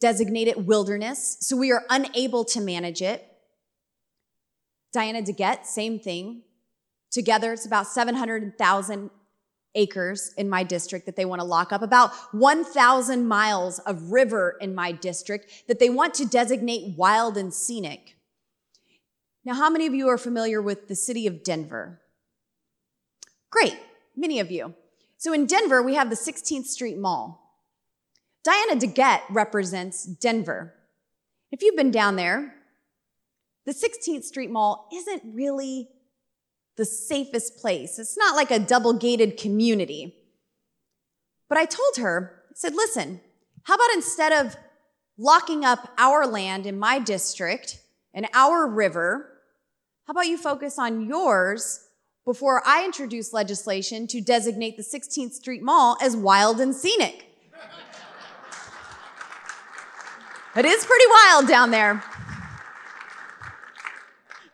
designate 0.00 0.48
it 0.48 0.64
wilderness, 0.64 1.36
so 1.40 1.56
we 1.56 1.72
are 1.72 1.84
unable 1.90 2.44
to 2.44 2.60
manage 2.60 3.02
it. 3.02 3.24
Diana 4.92 5.22
DeGette, 5.22 5.66
same 5.66 5.98
thing. 5.98 6.42
Together, 7.10 7.52
it's 7.52 7.66
about 7.66 7.86
700,000 7.86 9.10
acres 9.74 10.32
in 10.36 10.48
my 10.48 10.62
district 10.62 11.06
that 11.06 11.16
they 11.16 11.24
want 11.24 11.40
to 11.40 11.46
lock 11.46 11.72
up, 11.72 11.82
about 11.82 12.12
1,000 12.32 13.26
miles 13.26 13.78
of 13.80 14.10
river 14.10 14.56
in 14.60 14.74
my 14.74 14.92
district 14.92 15.64
that 15.68 15.78
they 15.78 15.90
want 15.90 16.14
to 16.14 16.26
designate 16.26 16.96
wild 16.96 17.36
and 17.36 17.52
scenic. 17.52 18.17
Now, 19.48 19.54
how 19.54 19.70
many 19.70 19.86
of 19.86 19.94
you 19.94 20.08
are 20.08 20.18
familiar 20.18 20.60
with 20.60 20.88
the 20.88 20.94
city 20.94 21.26
of 21.26 21.42
Denver? 21.42 22.02
Great, 23.48 23.78
many 24.14 24.40
of 24.40 24.50
you. 24.50 24.74
So 25.16 25.32
in 25.32 25.46
Denver, 25.46 25.82
we 25.82 25.94
have 25.94 26.10
the 26.10 26.16
16th 26.16 26.66
Street 26.66 26.98
Mall. 26.98 27.56
Diana 28.44 28.78
DeGette 28.78 29.22
represents 29.30 30.04
Denver. 30.04 30.74
If 31.50 31.62
you've 31.62 31.78
been 31.78 31.90
down 31.90 32.16
there, 32.16 32.56
the 33.64 33.72
16th 33.72 34.24
Street 34.24 34.50
Mall 34.50 34.86
isn't 34.92 35.22
really 35.24 35.88
the 36.76 36.84
safest 36.84 37.56
place. 37.56 37.98
It's 37.98 38.18
not 38.18 38.36
like 38.36 38.50
a 38.50 38.58
double 38.58 38.98
gated 38.98 39.38
community. 39.38 40.14
But 41.48 41.56
I 41.56 41.64
told 41.64 41.96
her, 41.96 42.42
I 42.50 42.52
said, 42.54 42.74
listen, 42.74 43.22
how 43.62 43.76
about 43.76 43.94
instead 43.94 44.44
of 44.44 44.58
locking 45.16 45.64
up 45.64 45.88
our 45.96 46.26
land 46.26 46.66
in 46.66 46.78
my 46.78 46.98
district 46.98 47.80
and 48.12 48.28
our 48.34 48.66
river, 48.66 49.36
how 50.08 50.12
about 50.12 50.26
you 50.26 50.38
focus 50.38 50.78
on 50.78 51.06
yours 51.06 51.86
before 52.24 52.62
I 52.64 52.82
introduce 52.86 53.34
legislation 53.34 54.06
to 54.06 54.22
designate 54.22 54.78
the 54.78 54.82
16th 54.82 55.32
Street 55.32 55.62
Mall 55.62 55.98
as 56.00 56.16
wild 56.16 56.60
and 56.60 56.74
scenic? 56.74 57.26
it 60.56 60.64
is 60.64 60.86
pretty 60.86 61.04
wild 61.10 61.46
down 61.46 61.70
there. 61.70 62.02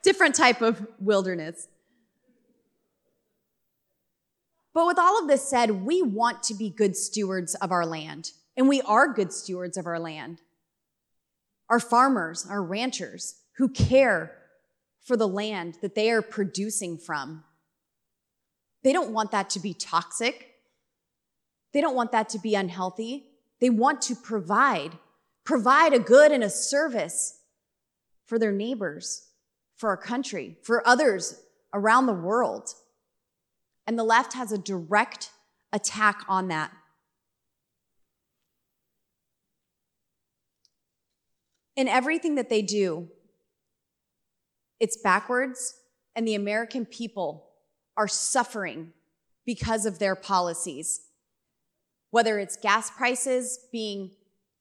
Different 0.02 0.34
type 0.34 0.60
of 0.60 0.88
wilderness. 0.98 1.68
But 4.74 4.88
with 4.88 4.98
all 4.98 5.22
of 5.22 5.28
this 5.28 5.48
said, 5.48 5.84
we 5.84 6.02
want 6.02 6.42
to 6.42 6.54
be 6.54 6.68
good 6.68 6.96
stewards 6.96 7.54
of 7.54 7.70
our 7.70 7.86
land, 7.86 8.32
and 8.56 8.68
we 8.68 8.82
are 8.82 9.06
good 9.06 9.32
stewards 9.32 9.76
of 9.76 9.86
our 9.86 10.00
land. 10.00 10.40
Our 11.70 11.78
farmers, 11.78 12.44
our 12.50 12.60
ranchers 12.60 13.36
who 13.58 13.68
care 13.68 14.40
for 15.04 15.16
the 15.16 15.28
land 15.28 15.78
that 15.82 15.94
they 15.94 16.10
are 16.10 16.22
producing 16.22 16.98
from. 16.98 17.44
They 18.82 18.92
don't 18.92 19.12
want 19.12 19.30
that 19.30 19.50
to 19.50 19.60
be 19.60 19.74
toxic. 19.74 20.50
They 21.72 21.80
don't 21.80 21.94
want 21.94 22.12
that 22.12 22.28
to 22.30 22.38
be 22.38 22.54
unhealthy. 22.54 23.26
They 23.60 23.70
want 23.70 24.02
to 24.02 24.14
provide, 24.14 24.92
provide 25.44 25.92
a 25.92 25.98
good 25.98 26.32
and 26.32 26.42
a 26.42 26.50
service 26.50 27.40
for 28.26 28.38
their 28.38 28.52
neighbors, 28.52 29.28
for 29.76 29.90
our 29.90 29.96
country, 29.96 30.56
for 30.62 30.86
others 30.86 31.40
around 31.72 32.06
the 32.06 32.12
world. 32.12 32.70
And 33.86 33.98
the 33.98 34.04
left 34.04 34.32
has 34.32 34.52
a 34.52 34.58
direct 34.58 35.30
attack 35.72 36.24
on 36.28 36.48
that. 36.48 36.72
In 41.76 41.88
everything 41.88 42.36
that 42.36 42.48
they 42.48 42.62
do, 42.62 43.08
it's 44.80 44.96
backwards, 44.96 45.74
and 46.14 46.26
the 46.26 46.34
American 46.34 46.86
people 46.86 47.50
are 47.96 48.08
suffering 48.08 48.92
because 49.46 49.86
of 49.86 49.98
their 49.98 50.14
policies. 50.14 51.00
Whether 52.10 52.38
it's 52.38 52.56
gas 52.56 52.90
prices 52.90 53.58
being 53.72 54.12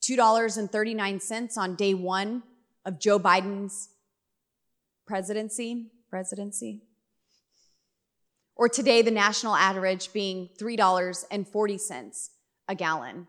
$2.39 0.01 1.57
on 1.57 1.75
day 1.75 1.93
one 1.93 2.43
of 2.85 2.99
Joe 2.99 3.19
Biden's 3.19 3.89
presidency, 5.05 5.91
presidency, 6.09 6.81
or 8.55 8.69
today, 8.69 9.01
the 9.01 9.11
national 9.11 9.55
average 9.55 10.13
being 10.13 10.49
$3.40 10.59 12.29
a 12.67 12.75
gallon. 12.75 13.27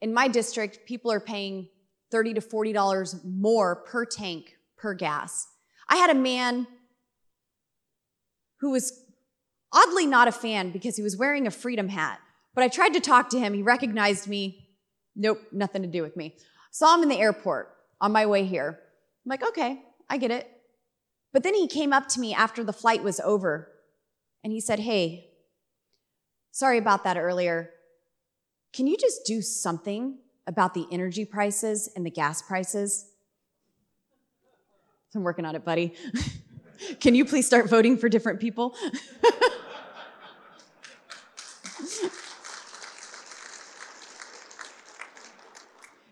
In 0.00 0.14
my 0.14 0.28
district, 0.28 0.86
people 0.86 1.12
are 1.12 1.20
paying 1.20 1.68
30 2.10 2.34
to 2.34 2.40
$40 2.40 3.24
more 3.24 3.76
per 3.76 4.06
tank 4.06 4.56
per 4.76 4.94
gas. 4.94 5.48
I 5.88 5.96
had 5.96 6.10
a 6.10 6.14
man 6.14 6.66
who 8.60 8.70
was 8.70 9.04
oddly 9.72 10.06
not 10.06 10.28
a 10.28 10.32
fan 10.32 10.70
because 10.70 10.96
he 10.96 11.02
was 11.02 11.16
wearing 11.16 11.46
a 11.46 11.50
freedom 11.50 11.88
hat. 11.88 12.20
But 12.54 12.64
I 12.64 12.68
tried 12.68 12.94
to 12.94 13.00
talk 13.00 13.30
to 13.30 13.38
him. 13.38 13.54
He 13.54 13.62
recognized 13.62 14.26
me. 14.26 14.68
Nope, 15.14 15.40
nothing 15.52 15.82
to 15.82 15.88
do 15.88 16.02
with 16.02 16.16
me. 16.16 16.36
Saw 16.70 16.94
him 16.96 17.02
in 17.02 17.08
the 17.08 17.18
airport 17.18 17.74
on 18.00 18.12
my 18.12 18.26
way 18.26 18.44
here. 18.44 18.78
I'm 19.24 19.30
like, 19.30 19.46
okay, 19.46 19.82
I 20.08 20.16
get 20.16 20.30
it. 20.30 20.48
But 21.32 21.42
then 21.42 21.54
he 21.54 21.68
came 21.68 21.92
up 21.92 22.08
to 22.08 22.20
me 22.20 22.34
after 22.34 22.64
the 22.64 22.72
flight 22.72 23.02
was 23.02 23.20
over 23.20 23.70
and 24.42 24.52
he 24.52 24.60
said, 24.60 24.78
Hey, 24.80 25.30
sorry 26.50 26.78
about 26.78 27.04
that 27.04 27.16
earlier. 27.16 27.70
Can 28.72 28.86
you 28.86 28.96
just 28.96 29.24
do 29.26 29.42
something 29.42 30.18
about 30.46 30.74
the 30.74 30.86
energy 30.90 31.24
prices 31.24 31.90
and 31.94 32.04
the 32.06 32.10
gas 32.10 32.42
prices? 32.42 33.10
I'm 35.18 35.24
working 35.24 35.44
on 35.44 35.56
it, 35.56 35.64
buddy. 35.64 35.94
Can 37.00 37.16
you 37.16 37.24
please 37.24 37.44
start 37.44 37.68
voting 37.68 37.98
for 37.98 38.08
different 38.08 38.38
people? 38.38 38.76
it, 38.82 38.92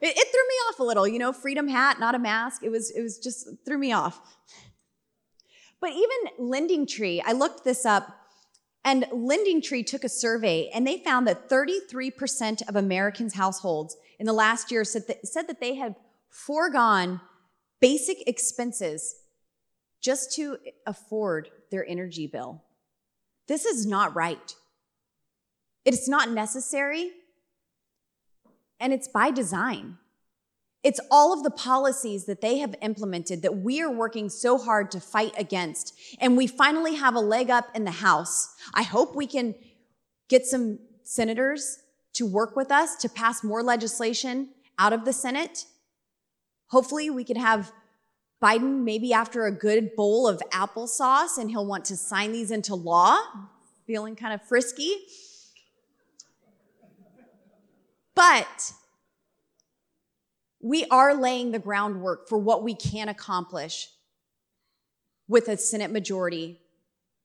it, 0.00 0.28
threw 0.32 0.48
me 0.48 0.54
off 0.68 0.80
a 0.80 0.82
little, 0.82 1.06
you 1.06 1.20
know, 1.20 1.32
freedom 1.32 1.68
hat, 1.68 2.00
not 2.00 2.16
a 2.16 2.18
mask. 2.18 2.64
It 2.64 2.70
was, 2.70 2.90
it 2.90 3.00
was 3.00 3.20
just 3.20 3.48
threw 3.64 3.78
me 3.78 3.92
off. 3.92 4.20
But 5.80 5.90
even 5.90 6.48
Lending 6.48 6.84
Tree, 6.84 7.22
I 7.24 7.30
looked 7.30 7.62
this 7.62 7.86
up, 7.86 8.26
and 8.84 9.06
Lending 9.12 9.62
Tree 9.62 9.84
took 9.84 10.02
a 10.02 10.08
survey 10.08 10.68
and 10.74 10.84
they 10.84 10.98
found 10.98 11.28
that 11.28 11.48
33% 11.48 12.68
of 12.68 12.74
Americans' 12.74 13.34
households 13.34 13.96
in 14.18 14.26
the 14.26 14.32
last 14.32 14.72
year 14.72 14.82
said 14.82 15.06
that, 15.06 15.28
said 15.28 15.46
that 15.46 15.60
they 15.60 15.76
had 15.76 15.94
foregone 16.28 17.20
basic 17.80 18.26
expenses 18.28 19.16
just 20.00 20.34
to 20.36 20.58
afford 20.86 21.50
their 21.70 21.86
energy 21.86 22.26
bill. 22.26 22.62
This 23.48 23.64
is 23.64 23.86
not 23.86 24.14
right. 24.14 24.54
It's 25.84 26.08
not 26.08 26.30
necessary, 26.30 27.10
and 28.80 28.92
it's 28.92 29.08
by 29.08 29.30
design. 29.30 29.98
It's 30.82 31.00
all 31.10 31.32
of 31.32 31.42
the 31.42 31.50
policies 31.50 32.26
that 32.26 32.40
they 32.40 32.58
have 32.58 32.76
implemented 32.80 33.42
that 33.42 33.58
we 33.58 33.80
are 33.80 33.90
working 33.90 34.28
so 34.28 34.58
hard 34.58 34.90
to 34.92 35.00
fight 35.00 35.32
against. 35.36 35.94
And 36.20 36.36
we 36.36 36.46
finally 36.46 36.94
have 36.94 37.16
a 37.16 37.20
leg 37.20 37.50
up 37.50 37.68
in 37.74 37.84
the 37.84 37.90
House. 37.90 38.54
I 38.74 38.82
hope 38.82 39.16
we 39.16 39.26
can 39.26 39.56
get 40.28 40.46
some 40.46 40.78
senators 41.02 41.78
to 42.14 42.26
work 42.26 42.54
with 42.54 42.70
us 42.70 42.94
to 42.96 43.08
pass 43.08 43.42
more 43.42 43.62
legislation 43.62 44.50
out 44.78 44.92
of 44.92 45.04
the 45.04 45.12
Senate. 45.12 45.66
Hopefully, 46.68 47.10
we 47.10 47.24
can 47.24 47.36
have 47.36 47.72
Biden 48.42 48.82
maybe 48.82 49.12
after 49.12 49.46
a 49.46 49.52
good 49.52 49.94
bowl 49.96 50.28
of 50.28 50.42
applesauce 50.52 51.38
and 51.38 51.50
he'll 51.50 51.66
want 51.66 51.84
to 51.86 51.96
sign 51.96 52.32
these 52.32 52.50
into 52.50 52.74
law, 52.74 53.16
feeling 53.86 54.16
kind 54.16 54.34
of 54.34 54.42
frisky. 54.46 54.94
But 58.14 58.72
we 60.60 60.84
are 60.90 61.14
laying 61.14 61.52
the 61.52 61.58
groundwork 61.58 62.28
for 62.28 62.38
what 62.38 62.62
we 62.62 62.74
can 62.74 63.08
accomplish 63.08 63.88
with 65.28 65.48
a 65.48 65.56
Senate 65.56 65.90
majority 65.90 66.58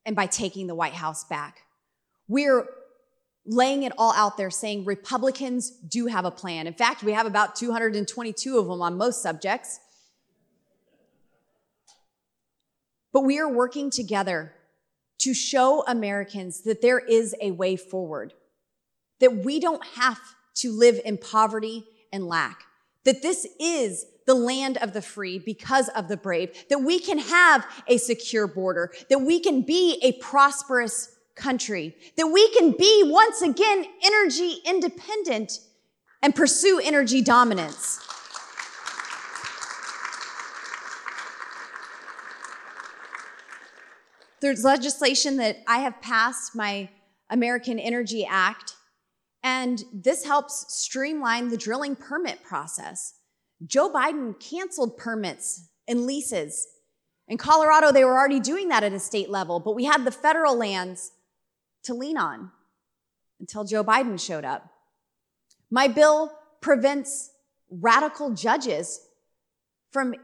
and 0.05 0.15
by 0.15 0.25
taking 0.25 0.67
the 0.67 0.75
White 0.75 0.93
House 0.93 1.23
back. 1.23 1.61
We're 2.27 2.67
laying 3.51 3.83
it 3.83 3.91
all 3.97 4.13
out 4.13 4.37
there 4.37 4.49
saying 4.49 4.85
Republicans 4.85 5.69
do 5.69 6.07
have 6.07 6.25
a 6.25 6.31
plan. 6.31 6.67
In 6.67 6.73
fact, 6.73 7.03
we 7.03 7.11
have 7.11 7.25
about 7.25 7.55
222 7.55 8.57
of 8.57 8.67
them 8.67 8.81
on 8.81 8.97
most 8.97 9.21
subjects. 9.21 9.79
But 13.13 13.21
we 13.21 13.39
are 13.39 13.51
working 13.51 13.89
together 13.89 14.53
to 15.19 15.33
show 15.33 15.83
Americans 15.85 16.61
that 16.61 16.81
there 16.81 16.99
is 16.99 17.35
a 17.41 17.51
way 17.51 17.75
forward, 17.75 18.33
that 19.19 19.43
we 19.43 19.59
don't 19.59 19.85
have 19.95 20.19
to 20.55 20.71
live 20.71 20.99
in 21.03 21.17
poverty 21.17 21.83
and 22.11 22.25
lack 22.27 22.63
that 23.03 23.21
this 23.21 23.47
is 23.59 24.05
the 24.27 24.35
land 24.35 24.77
of 24.77 24.93
the 24.93 25.01
free 25.01 25.39
because 25.39 25.89
of 25.89 26.07
the 26.07 26.17
brave, 26.17 26.65
that 26.69 26.81
we 26.81 26.99
can 26.99 27.17
have 27.17 27.65
a 27.87 27.97
secure 27.97 28.47
border, 28.47 28.91
that 29.09 29.19
we 29.19 29.39
can 29.39 29.61
be 29.61 29.99
a 30.03 30.13
prosperous 30.13 31.09
country, 31.41 31.95
that 32.17 32.27
we 32.27 32.49
can 32.51 32.71
be 32.71 33.03
once 33.05 33.41
again 33.41 33.85
energy 34.03 34.59
independent 34.65 35.59
and 36.21 36.35
pursue 36.35 36.79
energy 36.83 37.21
dominance. 37.21 37.99
There's 44.39 44.63
legislation 44.63 45.37
that 45.37 45.57
I 45.67 45.79
have 45.79 46.01
passed, 46.01 46.55
my 46.55 46.89
American 47.29 47.79
Energy 47.79 48.25
Act, 48.27 48.75
and 49.43 49.83
this 49.93 50.25
helps 50.25 50.65
streamline 50.73 51.49
the 51.49 51.57
drilling 51.57 51.95
permit 51.95 52.43
process. 52.43 53.15
Joe 53.65 53.91
Biden 53.91 54.39
canceled 54.39 54.97
permits 54.97 55.69
and 55.87 56.05
leases. 56.05 56.67
In 57.27 57.37
Colorado, 57.37 57.91
they 57.91 58.03
were 58.03 58.17
already 58.17 58.39
doing 58.39 58.69
that 58.69 58.83
at 58.83 58.93
a 58.93 58.99
state 58.99 59.29
level, 59.29 59.59
but 59.59 59.75
we 59.75 59.85
had 59.85 60.05
the 60.05 60.11
federal 60.11 60.55
lands 60.55 61.11
to 61.83 61.93
lean 61.93 62.17
on 62.17 62.51
until 63.39 63.63
Joe 63.63 63.83
Biden 63.83 64.19
showed 64.23 64.45
up. 64.45 64.69
My 65.69 65.87
bill 65.87 66.31
prevents 66.61 67.31
radical 67.69 68.31
judges 68.31 68.99
from 69.91 70.15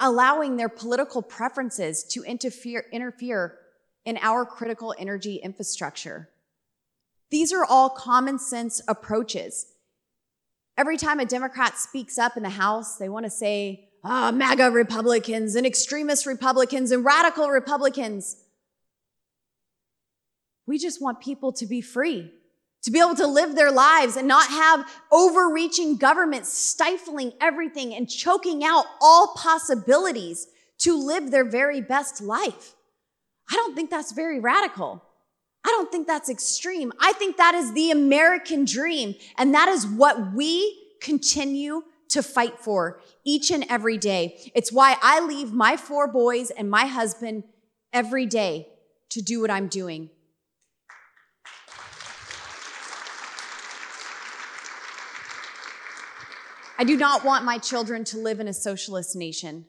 allowing 0.00 0.56
their 0.56 0.68
political 0.68 1.22
preferences 1.22 2.04
to 2.04 2.22
interfere, 2.22 2.84
interfere 2.92 3.58
in 4.04 4.18
our 4.20 4.44
critical 4.44 4.94
energy 4.98 5.36
infrastructure. 5.36 6.28
These 7.30 7.52
are 7.52 7.64
all 7.64 7.88
common 7.88 8.38
sense 8.38 8.82
approaches. 8.88 9.66
Every 10.76 10.96
time 10.96 11.20
a 11.20 11.24
Democrat 11.24 11.78
speaks 11.78 12.18
up 12.18 12.36
in 12.36 12.42
the 12.42 12.50
House, 12.50 12.96
they 12.96 13.08
want 13.08 13.24
to 13.24 13.30
say, 13.30 13.88
ah, 14.04 14.28
oh, 14.28 14.32
MAGA 14.32 14.70
Republicans 14.70 15.54
and 15.54 15.66
extremist 15.66 16.26
Republicans 16.26 16.90
and 16.90 17.04
radical 17.04 17.48
Republicans. 17.48 18.36
We 20.66 20.78
just 20.78 21.02
want 21.02 21.20
people 21.20 21.52
to 21.54 21.66
be 21.66 21.80
free 21.80 22.32
to 22.82 22.90
be 22.90 22.98
able 22.98 23.14
to 23.14 23.26
live 23.26 23.54
their 23.54 23.70
lives 23.70 24.16
and 24.16 24.26
not 24.26 24.48
have 24.48 24.88
overreaching 25.10 25.96
governments 25.96 26.52
stifling 26.52 27.32
everything 27.40 27.94
and 27.94 28.10
choking 28.10 28.64
out 28.64 28.84
all 29.00 29.34
possibilities 29.36 30.48
to 30.78 30.96
live 30.96 31.30
their 31.30 31.44
very 31.44 31.80
best 31.80 32.20
life. 32.20 32.74
I 33.50 33.54
don't 33.54 33.76
think 33.76 33.90
that's 33.90 34.12
very 34.12 34.40
radical. 34.40 35.02
I 35.64 35.68
don't 35.68 35.92
think 35.92 36.08
that's 36.08 36.28
extreme. 36.28 36.92
I 36.98 37.12
think 37.12 37.36
that 37.36 37.54
is 37.54 37.72
the 37.72 37.92
American 37.92 38.64
dream. 38.64 39.14
And 39.38 39.54
that 39.54 39.68
is 39.68 39.86
what 39.86 40.32
we 40.34 40.76
continue 41.00 41.82
to 42.08 42.22
fight 42.22 42.58
for 42.58 43.00
each 43.24 43.52
and 43.52 43.64
every 43.68 43.96
day. 43.96 44.50
It's 44.56 44.72
why 44.72 44.96
I 45.00 45.20
leave 45.20 45.52
my 45.52 45.76
four 45.76 46.08
boys 46.08 46.50
and 46.50 46.68
my 46.68 46.86
husband 46.86 47.44
every 47.92 48.26
day 48.26 48.68
to 49.10 49.22
do 49.22 49.40
what 49.40 49.50
I'm 49.50 49.68
doing. 49.68 50.10
I 56.82 56.84
do 56.84 56.96
not 56.96 57.24
want 57.24 57.44
my 57.44 57.58
children 57.58 58.02
to 58.06 58.18
live 58.18 58.40
in 58.40 58.48
a 58.48 58.52
socialist 58.52 59.14
nation. 59.14 59.66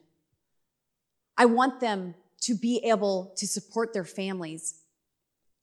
I 1.38 1.44
want 1.44 1.78
them 1.78 2.16
to 2.40 2.56
be 2.56 2.78
able 2.78 3.32
to 3.36 3.46
support 3.46 3.92
their 3.92 4.02
families, 4.02 4.74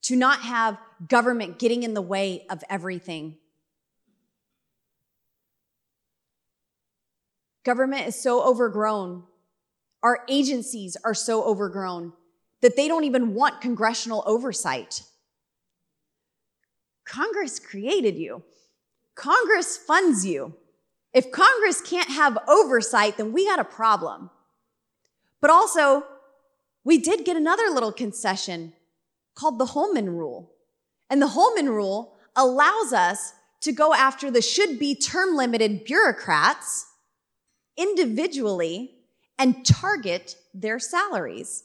to 0.03 0.15
not 0.15 0.43
have 0.43 0.77
government 1.09 1.59
getting 1.59 1.83
in 1.83 1.93
the 1.93 2.01
way 2.01 2.45
of 2.49 2.63
everything. 2.69 3.35
Government 7.65 8.07
is 8.07 8.15
so 8.15 8.41
overgrown. 8.47 9.23
Our 10.01 10.23
agencies 10.29 10.95
are 11.03 11.13
so 11.13 11.43
overgrown 11.43 12.13
that 12.61 12.77
they 12.77 12.87
don't 12.87 13.03
even 13.03 13.33
want 13.33 13.59
congressional 13.59 14.23
oversight. 14.25 15.03
Congress 17.03 17.59
created 17.59 18.15
you. 18.15 18.41
Congress 19.15 19.75
funds 19.75 20.25
you. 20.25 20.55
If 21.13 21.31
Congress 21.31 21.81
can't 21.81 22.09
have 22.09 22.37
oversight, 22.47 23.17
then 23.17 23.33
we 23.33 23.45
got 23.45 23.59
a 23.59 23.65
problem. 23.65 24.29
But 25.41 25.49
also, 25.49 26.03
we 26.83 26.97
did 26.97 27.25
get 27.25 27.35
another 27.35 27.67
little 27.67 27.91
concession 27.91 28.73
called 29.35 29.59
the 29.59 29.67
Holman 29.67 30.15
Rule. 30.15 30.51
And 31.09 31.21
the 31.21 31.29
Holman 31.29 31.69
Rule 31.69 32.15
allows 32.35 32.93
us 32.93 33.33
to 33.61 33.71
go 33.71 33.93
after 33.93 34.31
the 34.31 34.41
should 34.41 34.79
be 34.79 34.95
term 34.95 35.35
limited 35.35 35.83
bureaucrats 35.83 36.87
individually 37.77 38.91
and 39.37 39.65
target 39.65 40.35
their 40.53 40.79
salaries. 40.79 41.63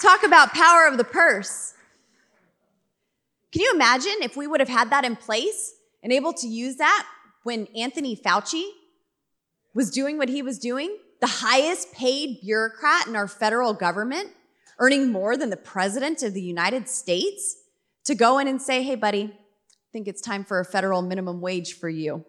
Talk 0.00 0.22
about 0.22 0.52
power 0.54 0.86
of 0.86 0.96
the 0.96 1.04
purse. 1.04 1.74
Can 3.52 3.62
you 3.62 3.72
imagine 3.74 4.14
if 4.22 4.36
we 4.36 4.46
would 4.46 4.60
have 4.60 4.68
had 4.68 4.90
that 4.90 5.04
in 5.04 5.16
place 5.16 5.74
and 6.02 6.12
able 6.12 6.32
to 6.34 6.46
use 6.46 6.76
that 6.76 7.06
when 7.42 7.66
Anthony 7.76 8.14
Fauci 8.16 8.64
was 9.74 9.90
doing 9.90 10.18
what 10.18 10.28
he 10.28 10.40
was 10.40 10.58
doing? 10.58 10.96
The 11.20 11.26
highest 11.26 11.92
paid 11.92 12.40
bureaucrat 12.42 13.08
in 13.08 13.16
our 13.16 13.26
federal 13.26 13.74
government, 13.74 14.30
earning 14.78 15.10
more 15.10 15.36
than 15.36 15.50
the 15.50 15.56
president 15.56 16.22
of 16.22 16.32
the 16.32 16.40
United 16.40 16.88
States, 16.88 17.56
to 18.04 18.14
go 18.14 18.38
in 18.38 18.46
and 18.46 18.62
say, 18.62 18.82
hey, 18.82 18.94
buddy, 18.94 19.24
I 19.24 19.88
think 19.92 20.06
it's 20.06 20.22
time 20.22 20.44
for 20.44 20.60
a 20.60 20.64
federal 20.64 21.02
minimum 21.02 21.40
wage 21.40 21.74
for 21.74 21.88
you. 21.88 22.24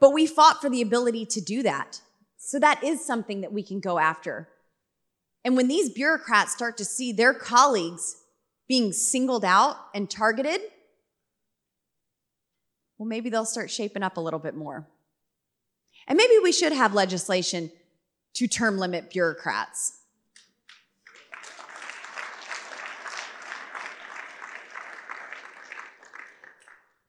But 0.00 0.12
we 0.12 0.26
fought 0.26 0.60
for 0.60 0.70
the 0.70 0.82
ability 0.82 1.26
to 1.26 1.40
do 1.40 1.62
that. 1.62 2.00
So 2.38 2.58
that 2.58 2.82
is 2.82 3.04
something 3.04 3.42
that 3.42 3.52
we 3.52 3.62
can 3.62 3.80
go 3.80 3.98
after. 3.98 4.48
And 5.46 5.56
when 5.56 5.68
these 5.68 5.90
bureaucrats 5.90 6.50
start 6.52 6.76
to 6.78 6.84
see 6.84 7.12
their 7.12 7.32
colleagues 7.32 8.16
being 8.66 8.92
singled 8.92 9.44
out 9.44 9.76
and 9.94 10.10
targeted, 10.10 10.60
well, 12.98 13.06
maybe 13.06 13.30
they'll 13.30 13.44
start 13.44 13.70
shaping 13.70 14.02
up 14.02 14.16
a 14.16 14.20
little 14.20 14.40
bit 14.40 14.56
more. 14.56 14.88
And 16.08 16.16
maybe 16.16 16.34
we 16.42 16.50
should 16.50 16.72
have 16.72 16.94
legislation 16.94 17.70
to 18.34 18.48
term 18.48 18.76
limit 18.76 19.08
bureaucrats. 19.08 20.00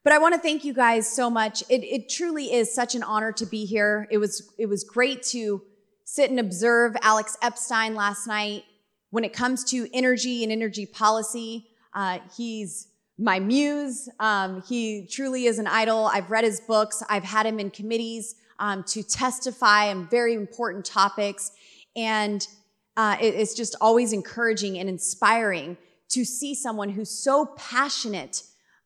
But 0.04 0.13
I 0.13 0.19
want 0.19 0.36
to 0.36 0.39
thank 0.39 0.63
you 0.63 0.73
guys 0.73 1.12
so 1.12 1.32
much. 1.32 1.63
It, 1.69 1.84
it 1.84 2.08
truly 2.08 2.54
is 2.54 2.71
such 2.71 2.93
an 2.93 3.02
honor 3.02 3.32
to 3.32 3.47
be 3.47 3.65
here. 3.65 4.08
It 4.12 4.19
was, 4.19 4.54
it 4.60 4.67
was 4.67 4.84
great 4.84 5.23
to 5.23 5.63
sit 6.10 6.30
and 6.30 6.39
observe 6.39 6.96
Alex 7.02 7.38
Epstein 7.41 7.93
last 7.93 8.28
night. 8.28 8.63
When 9.10 9.26
it 9.26 9.34
comes 9.34 9.65
to 9.65 9.89
energy 9.93 10.41
and 10.41 10.54
energy 10.54 10.86
policy, 10.86 11.67
uh, 11.93 12.20
he's 12.34 12.88
my 13.20 13.41
muse. 13.41 14.08
Um, 14.17 14.63
he 14.70 15.06
truly 15.12 15.48
is 15.48 15.60
an 15.60 15.67
idol. 15.67 16.06
I've 16.06 16.32
read 16.32 16.46
his 16.46 16.62
books. 16.62 17.04
I've 17.10 17.26
had 17.26 17.46
him 17.46 17.60
in 17.60 17.72
committees 17.72 18.36
um, 18.58 18.86
to 18.86 19.04
testify 19.04 19.89
on 19.89 20.08
very 20.08 20.34
important 20.34 20.86
topics. 20.86 21.52
And 21.98 22.48
uh, 22.96 23.17
it, 23.20 23.36
it's 23.36 23.54
just 23.54 23.76
always 23.82 24.13
encouraging 24.13 24.80
and 24.80 24.88
inspiring 24.88 25.76
to 26.10 26.24
see 26.24 26.56
someone 26.56 26.88
who's 26.88 27.12
so 27.12 27.48
passionate 27.58 28.43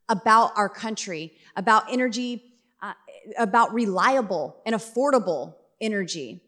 about 0.09 0.53
our 0.55 0.69
country, 0.69 1.33
about 1.55 1.83
energy, 1.87 2.41
uh, 2.81 2.93
about 3.37 3.75
reliable 3.75 4.57
and 4.65 4.73
affordable 4.73 5.53
energy. 5.79 6.41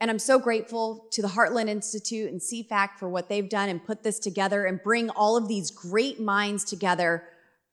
And 0.00 0.10
I'm 0.10 0.18
so 0.18 0.38
grateful 0.38 1.06
to 1.12 1.20
the 1.20 1.28
Heartland 1.28 1.68
Institute 1.68 2.30
and 2.30 2.40
CFACT 2.40 2.98
for 2.98 3.08
what 3.08 3.28
they've 3.28 3.48
done 3.48 3.68
and 3.68 3.84
put 3.84 4.02
this 4.02 4.18
together 4.18 4.64
and 4.64 4.82
bring 4.82 5.10
all 5.10 5.36
of 5.36 5.46
these 5.46 5.70
great 5.70 6.18
minds 6.18 6.64
together 6.64 7.24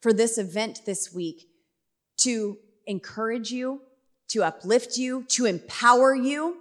for 0.02 0.12
this 0.12 0.38
event 0.38 0.82
this 0.86 1.14
week 1.14 1.48
to 2.18 2.58
encourage 2.86 3.52
you, 3.52 3.82
to 4.28 4.44
uplift 4.44 4.98
you, 4.98 5.24
to 5.30 5.46
empower 5.46 6.14
you, 6.14 6.58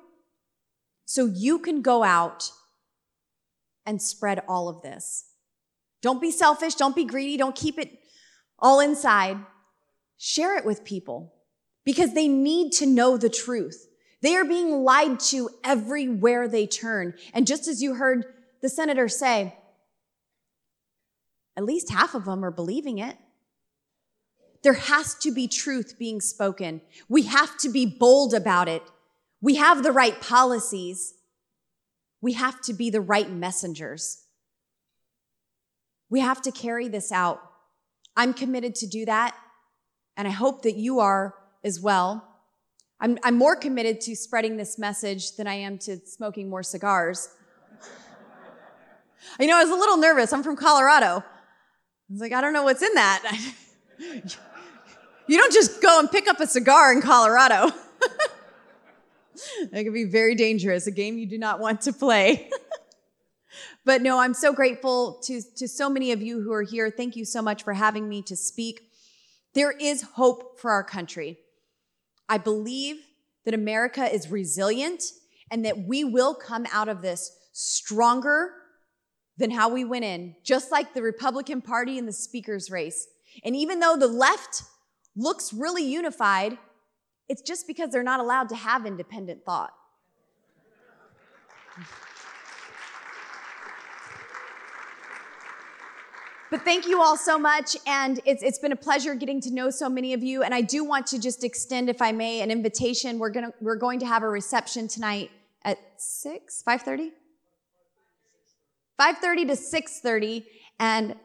so 1.04 1.26
you 1.26 1.58
can 1.58 1.82
go 1.82 2.04
out 2.04 2.50
and 3.84 4.00
spread 4.00 4.42
all 4.48 4.68
of 4.68 4.82
this. 4.82 5.24
Don't 6.02 6.20
be 6.20 6.30
selfish, 6.30 6.74
don't 6.74 6.94
be 6.94 7.04
greedy, 7.04 7.36
don't 7.36 7.56
keep 7.56 7.78
it 7.78 7.98
all 8.58 8.80
inside. 8.80 9.38
Share 10.18 10.56
it 10.56 10.64
with 10.64 10.84
people 10.84 11.34
because 11.84 12.14
they 12.14 12.28
need 12.28 12.72
to 12.72 12.86
know 12.86 13.16
the 13.16 13.28
truth. 13.28 13.85
They 14.22 14.36
are 14.36 14.44
being 14.44 14.82
lied 14.82 15.20
to 15.20 15.50
everywhere 15.62 16.48
they 16.48 16.66
turn. 16.66 17.14
And 17.34 17.46
just 17.46 17.68
as 17.68 17.82
you 17.82 17.94
heard 17.94 18.24
the 18.62 18.68
senator 18.68 19.08
say, 19.08 19.54
at 21.56 21.64
least 21.64 21.90
half 21.90 22.14
of 22.14 22.24
them 22.24 22.44
are 22.44 22.50
believing 22.50 22.98
it. 22.98 23.16
There 24.62 24.74
has 24.74 25.14
to 25.16 25.30
be 25.30 25.46
truth 25.48 25.98
being 25.98 26.20
spoken. 26.20 26.80
We 27.08 27.22
have 27.22 27.56
to 27.58 27.68
be 27.68 27.86
bold 27.86 28.34
about 28.34 28.68
it. 28.68 28.82
We 29.40 29.56
have 29.56 29.82
the 29.82 29.92
right 29.92 30.20
policies. 30.20 31.14
We 32.20 32.32
have 32.32 32.60
to 32.62 32.72
be 32.72 32.90
the 32.90 33.00
right 33.00 33.30
messengers. 33.30 34.24
We 36.10 36.20
have 36.20 36.42
to 36.42 36.50
carry 36.50 36.88
this 36.88 37.12
out. 37.12 37.40
I'm 38.16 38.32
committed 38.32 38.74
to 38.76 38.86
do 38.86 39.04
that, 39.04 39.36
and 40.16 40.26
I 40.26 40.30
hope 40.30 40.62
that 40.62 40.76
you 40.76 41.00
are 41.00 41.34
as 41.62 41.80
well. 41.80 42.35
I'm, 43.00 43.18
I'm 43.22 43.36
more 43.36 43.56
committed 43.56 44.00
to 44.02 44.16
spreading 44.16 44.56
this 44.56 44.78
message 44.78 45.36
than 45.36 45.46
I 45.46 45.54
am 45.54 45.78
to 45.78 45.98
smoking 46.06 46.48
more 46.48 46.62
cigars. 46.62 47.28
you 49.40 49.46
know, 49.46 49.56
I 49.56 49.62
was 49.62 49.70
a 49.70 49.76
little 49.76 49.98
nervous. 49.98 50.32
I'm 50.32 50.42
from 50.42 50.56
Colorado. 50.56 51.18
I 51.18 52.12
was 52.12 52.20
like, 52.20 52.32
I 52.32 52.40
don't 52.40 52.52
know 52.52 52.62
what's 52.62 52.82
in 52.82 52.94
that. 52.94 53.38
You 55.28 55.38
don't 55.38 55.52
just 55.52 55.82
go 55.82 55.98
and 55.98 56.10
pick 56.10 56.28
up 56.28 56.40
a 56.40 56.46
cigar 56.46 56.92
in 56.92 57.02
Colorado. 57.02 57.70
that 59.72 59.84
could 59.84 59.92
be 59.92 60.04
very 60.04 60.34
dangerous, 60.36 60.86
a 60.86 60.92
game 60.92 61.18
you 61.18 61.26
do 61.26 61.38
not 61.38 61.58
want 61.58 61.80
to 61.82 61.92
play. 61.92 62.48
but 63.84 64.02
no, 64.02 64.20
I'm 64.20 64.34
so 64.34 64.52
grateful 64.52 65.20
to, 65.24 65.42
to 65.56 65.66
so 65.66 65.90
many 65.90 66.12
of 66.12 66.22
you 66.22 66.42
who 66.42 66.52
are 66.52 66.62
here. 66.62 66.90
Thank 66.90 67.16
you 67.16 67.24
so 67.24 67.42
much 67.42 67.64
for 67.64 67.72
having 67.72 68.08
me 68.08 68.22
to 68.22 68.36
speak. 68.36 68.82
There 69.54 69.72
is 69.72 70.02
hope 70.02 70.60
for 70.60 70.70
our 70.70 70.84
country. 70.84 71.38
I 72.28 72.38
believe 72.38 72.96
that 73.44 73.54
America 73.54 74.12
is 74.12 74.30
resilient 74.30 75.02
and 75.50 75.64
that 75.64 75.86
we 75.86 76.04
will 76.04 76.34
come 76.34 76.66
out 76.72 76.88
of 76.88 77.02
this 77.02 77.30
stronger 77.52 78.52
than 79.38 79.50
how 79.50 79.68
we 79.68 79.84
went 79.84 80.04
in, 80.04 80.34
just 80.42 80.72
like 80.72 80.94
the 80.94 81.02
Republican 81.02 81.60
Party 81.60 81.98
in 81.98 82.06
the 82.06 82.12
speaker's 82.12 82.70
race. 82.70 83.06
And 83.44 83.54
even 83.54 83.80
though 83.80 83.96
the 83.96 84.08
left 84.08 84.62
looks 85.14 85.52
really 85.52 85.84
unified, 85.84 86.58
it's 87.28 87.42
just 87.42 87.66
because 87.66 87.90
they're 87.90 88.02
not 88.02 88.20
allowed 88.20 88.48
to 88.50 88.56
have 88.56 88.86
independent 88.86 89.44
thought. 89.44 89.72
But 96.50 96.62
thank 96.62 96.86
you 96.86 97.00
all 97.02 97.16
so 97.16 97.38
much. 97.38 97.76
And 97.86 98.20
it's, 98.24 98.42
it's 98.42 98.58
been 98.58 98.72
a 98.72 98.76
pleasure 98.76 99.14
getting 99.14 99.40
to 99.42 99.50
know 99.50 99.70
so 99.70 99.88
many 99.88 100.12
of 100.14 100.22
you. 100.22 100.42
And 100.42 100.54
I 100.54 100.60
do 100.60 100.84
want 100.84 101.06
to 101.08 101.18
just 101.18 101.42
extend, 101.42 101.88
if 101.90 102.00
I 102.00 102.12
may, 102.12 102.40
an 102.40 102.50
invitation. 102.50 103.18
We're, 103.18 103.30
gonna, 103.30 103.52
we're 103.60 103.76
going 103.76 103.98
to 104.00 104.06
have 104.06 104.22
a 104.22 104.28
reception 104.28 104.86
tonight 104.86 105.30
at 105.64 105.78
6, 105.96 106.62
5.30? 106.66 107.10
5.30 109.00 109.48
to 109.48 109.52
6.30. 109.54 110.44
And 110.78 111.16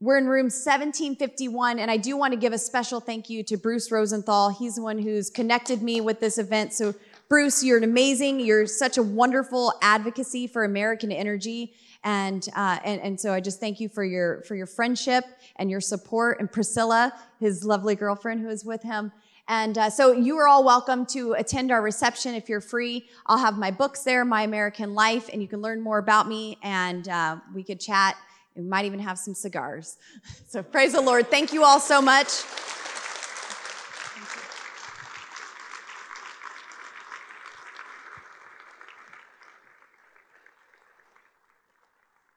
we're 0.00 0.18
in 0.18 0.26
room 0.26 0.46
1751. 0.46 1.78
And 1.78 1.90
I 1.90 1.96
do 1.96 2.16
want 2.16 2.32
to 2.32 2.38
give 2.38 2.52
a 2.52 2.58
special 2.58 2.98
thank 2.98 3.28
you 3.28 3.44
to 3.44 3.56
Bruce 3.56 3.92
Rosenthal. 3.92 4.50
He's 4.50 4.76
the 4.76 4.82
one 4.82 4.98
who's 4.98 5.30
connected 5.30 5.82
me 5.82 6.00
with 6.00 6.18
this 6.18 6.38
event. 6.38 6.72
So 6.72 6.94
Bruce, 7.28 7.62
you're 7.62 7.82
amazing. 7.82 8.40
You're 8.40 8.66
such 8.66 8.98
a 8.98 9.02
wonderful 9.02 9.74
advocacy 9.80 10.46
for 10.46 10.64
American 10.64 11.12
energy. 11.12 11.74
And, 12.04 12.48
uh, 12.56 12.78
and, 12.84 13.00
and 13.00 13.20
so 13.20 13.32
I 13.32 13.40
just 13.40 13.60
thank 13.60 13.80
you 13.80 13.88
for 13.88 14.04
your, 14.04 14.42
for 14.42 14.54
your 14.54 14.66
friendship 14.66 15.24
and 15.56 15.70
your 15.70 15.80
support. 15.80 16.40
And 16.40 16.50
Priscilla, 16.50 17.12
his 17.38 17.64
lovely 17.64 17.94
girlfriend 17.94 18.40
who 18.40 18.48
is 18.48 18.64
with 18.64 18.82
him. 18.82 19.12
And 19.48 19.76
uh, 19.76 19.90
so 19.90 20.12
you 20.12 20.36
are 20.38 20.48
all 20.48 20.64
welcome 20.64 21.04
to 21.06 21.32
attend 21.32 21.72
our 21.72 21.82
reception 21.82 22.34
if 22.34 22.48
you're 22.48 22.60
free. 22.60 23.08
I'll 23.26 23.38
have 23.38 23.58
my 23.58 23.70
books 23.70 24.02
there, 24.02 24.24
My 24.24 24.42
American 24.42 24.94
Life, 24.94 25.28
and 25.32 25.42
you 25.42 25.48
can 25.48 25.60
learn 25.60 25.80
more 25.80 25.98
about 25.98 26.28
me 26.28 26.58
and 26.62 27.08
uh, 27.08 27.36
we 27.54 27.64
could 27.64 27.80
chat. 27.80 28.16
We 28.54 28.62
might 28.62 28.84
even 28.84 29.00
have 29.00 29.18
some 29.18 29.34
cigars. 29.34 29.98
So 30.48 30.62
praise 30.62 30.92
the 30.92 31.00
Lord. 31.00 31.30
Thank 31.30 31.54
you 31.54 31.64
all 31.64 31.80
so 31.80 32.02
much. 32.02 32.28